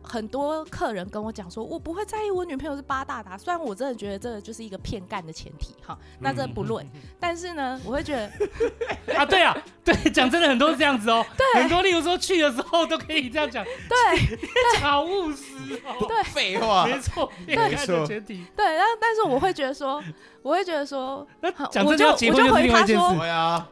[0.02, 3.38] 很多客人跟我讲说，我不会在意我女朋友是八大达。
[3.38, 6.86] 虽然我真的觉得这个就是一个骗干的前提哈，那这不论。
[7.20, 8.32] 但是呢，我会觉得
[9.16, 11.26] 啊，对啊，对，讲真的很多是这样子哦。
[11.38, 13.64] 对，很多例如说去的时候都可以这样讲。
[13.88, 15.54] 对，好务实
[15.86, 16.06] 哦。
[16.08, 18.46] 对，废话，没错，骗干的前提。
[18.56, 20.04] 对，然后但是我会觉得说。
[20.42, 21.50] 我会觉得说，那
[21.84, 23.14] 我就我就回他说，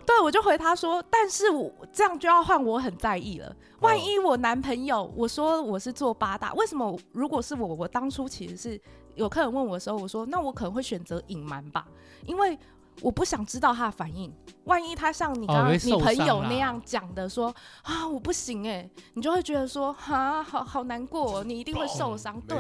[0.05, 3.55] 对，我就回他说，但是我这样就要换我很在意了。
[3.79, 6.97] 万一我男朋友我说我是做八大，为什么？
[7.11, 8.79] 如果是我，我当初其实是
[9.15, 11.85] 有客人问我的时候，我说那我可能会选择隐瞒吧，
[12.25, 12.57] 因为。
[13.01, 14.33] 我不想知道他的反应，
[14.63, 22.39] 万一他像你刚刚你朋友那样讲的说啊，我不行哎，你就会觉得说啊，好好难过，你一定会受伤。
[22.41, 22.57] 对，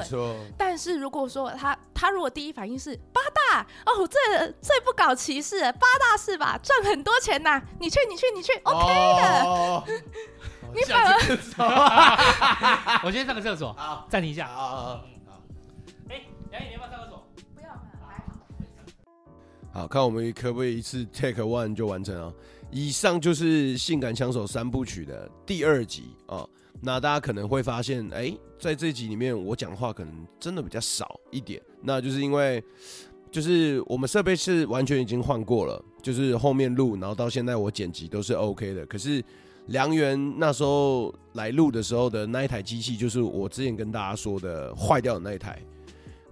[0.57, 3.21] 但是如果说他他如果第一反应是八
[3.51, 6.59] 大哦，这最不搞歧视，八大是吧？
[6.61, 8.87] 赚很多钱呐，你去你去你去，OK
[9.21, 9.83] 的。
[10.75, 14.47] 你反而， 我先上个厕所，好，暂停一下。
[14.47, 15.01] 啊。
[16.09, 16.21] 哎，
[16.51, 17.16] 杨颖，你要不要上厕所？
[19.77, 22.33] 好，看我们可不可以一次 take one 就完成啊？
[22.71, 26.43] 以上就是性感枪手三部曲的第二集啊。
[26.81, 31.61] 那大家可能会发现，哎、在这集里面我讲话可能真的比较少一点。
[31.79, 32.63] 那就是因为，
[33.29, 38.83] 就是我们设备是完全已经换过了，就是后面录，然后到现在我剪辑都是 OK 的。
[38.87, 39.23] 可是
[39.67, 45.61] 梁元那时候来录的时候的那一台机器，就是我之前跟大家说的坏掉的那一台，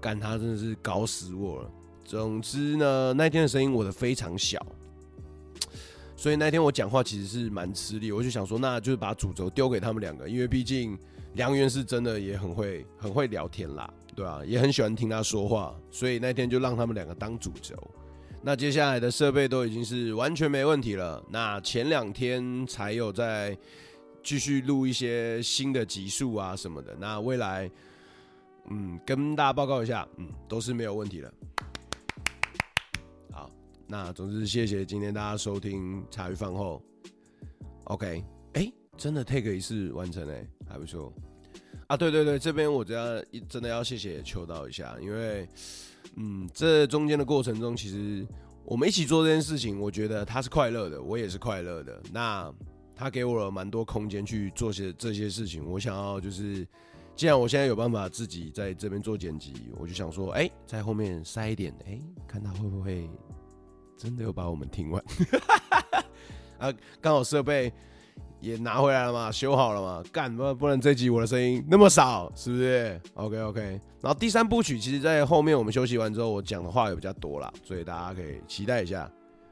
[0.02, 1.72] 干他真的是搞死我了。
[2.06, 4.64] 总之呢，那天的声音我的非常小，
[6.16, 8.12] 所以那天我讲话其实是蛮吃力。
[8.12, 10.98] 我就想说，那就是把主轴丢给他们两个，因为毕竟
[11.34, 17.76] 梁元是真的也很会很会聊天啦，对啊，也很喜欢听他说话，所以那天就让他们两个当主轴。
[18.44, 21.22] 那接下来的设备都已经是完全没问题了。
[21.32, 23.58] 那前两天才有在
[24.22, 26.96] 继续录一些新的集数啊什么的。
[27.00, 27.68] 那未来，
[28.70, 31.34] 嗯，跟大家报告一下，嗯，都是没有问题的。
[33.88, 36.82] 那总之谢谢今天大家收听茶余饭后。
[37.86, 38.24] OK，
[38.54, 41.14] 哎、真的 take 一次完成哎，还不错。
[41.88, 45.48] 啊，对对对，这边我真要真的要谢谢秋刀一下，因为。
[46.18, 48.26] 嗯，这中间的过程中，其实
[48.64, 52.02] 我们一起做这件事情，我觉得他是快乐的，我也是快乐的。
[52.14, 52.50] 那
[52.96, 55.70] 他给我了蛮多空间去做些这些事情。
[55.70, 56.66] 我想要就是，
[57.18, 63.10] 既然我现在有办法自己在这边做剪辑，我就想说，哎，在后面塞一点，哎，看他会不会
[63.98, 65.04] 真的有把我们听完。
[66.60, 67.72] 啊，刚好设备。
[68.42, 73.62] 也拿回来了嘛，修好了嘛，干不不能这集我的声音那么少，是不是？OK OK。
[74.02, 79.10] 然后第三部曲，其实在后面我们休息完之后，我讲的话也比较多啦，所以大家可以期待一下。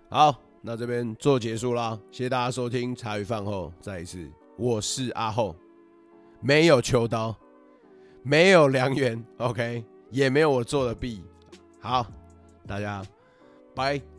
[0.10, 4.30] 好，那这边做结束啦，谢谢大家收听茶余饭后，再一次，
[4.60, 5.56] 我是阿后，
[6.40, 7.36] 没有秋刀，
[8.22, 11.24] 没有良缘，OK，也没有我做的币。
[11.80, 12.06] 好，
[12.68, 13.04] 大家
[13.74, 14.13] 拜。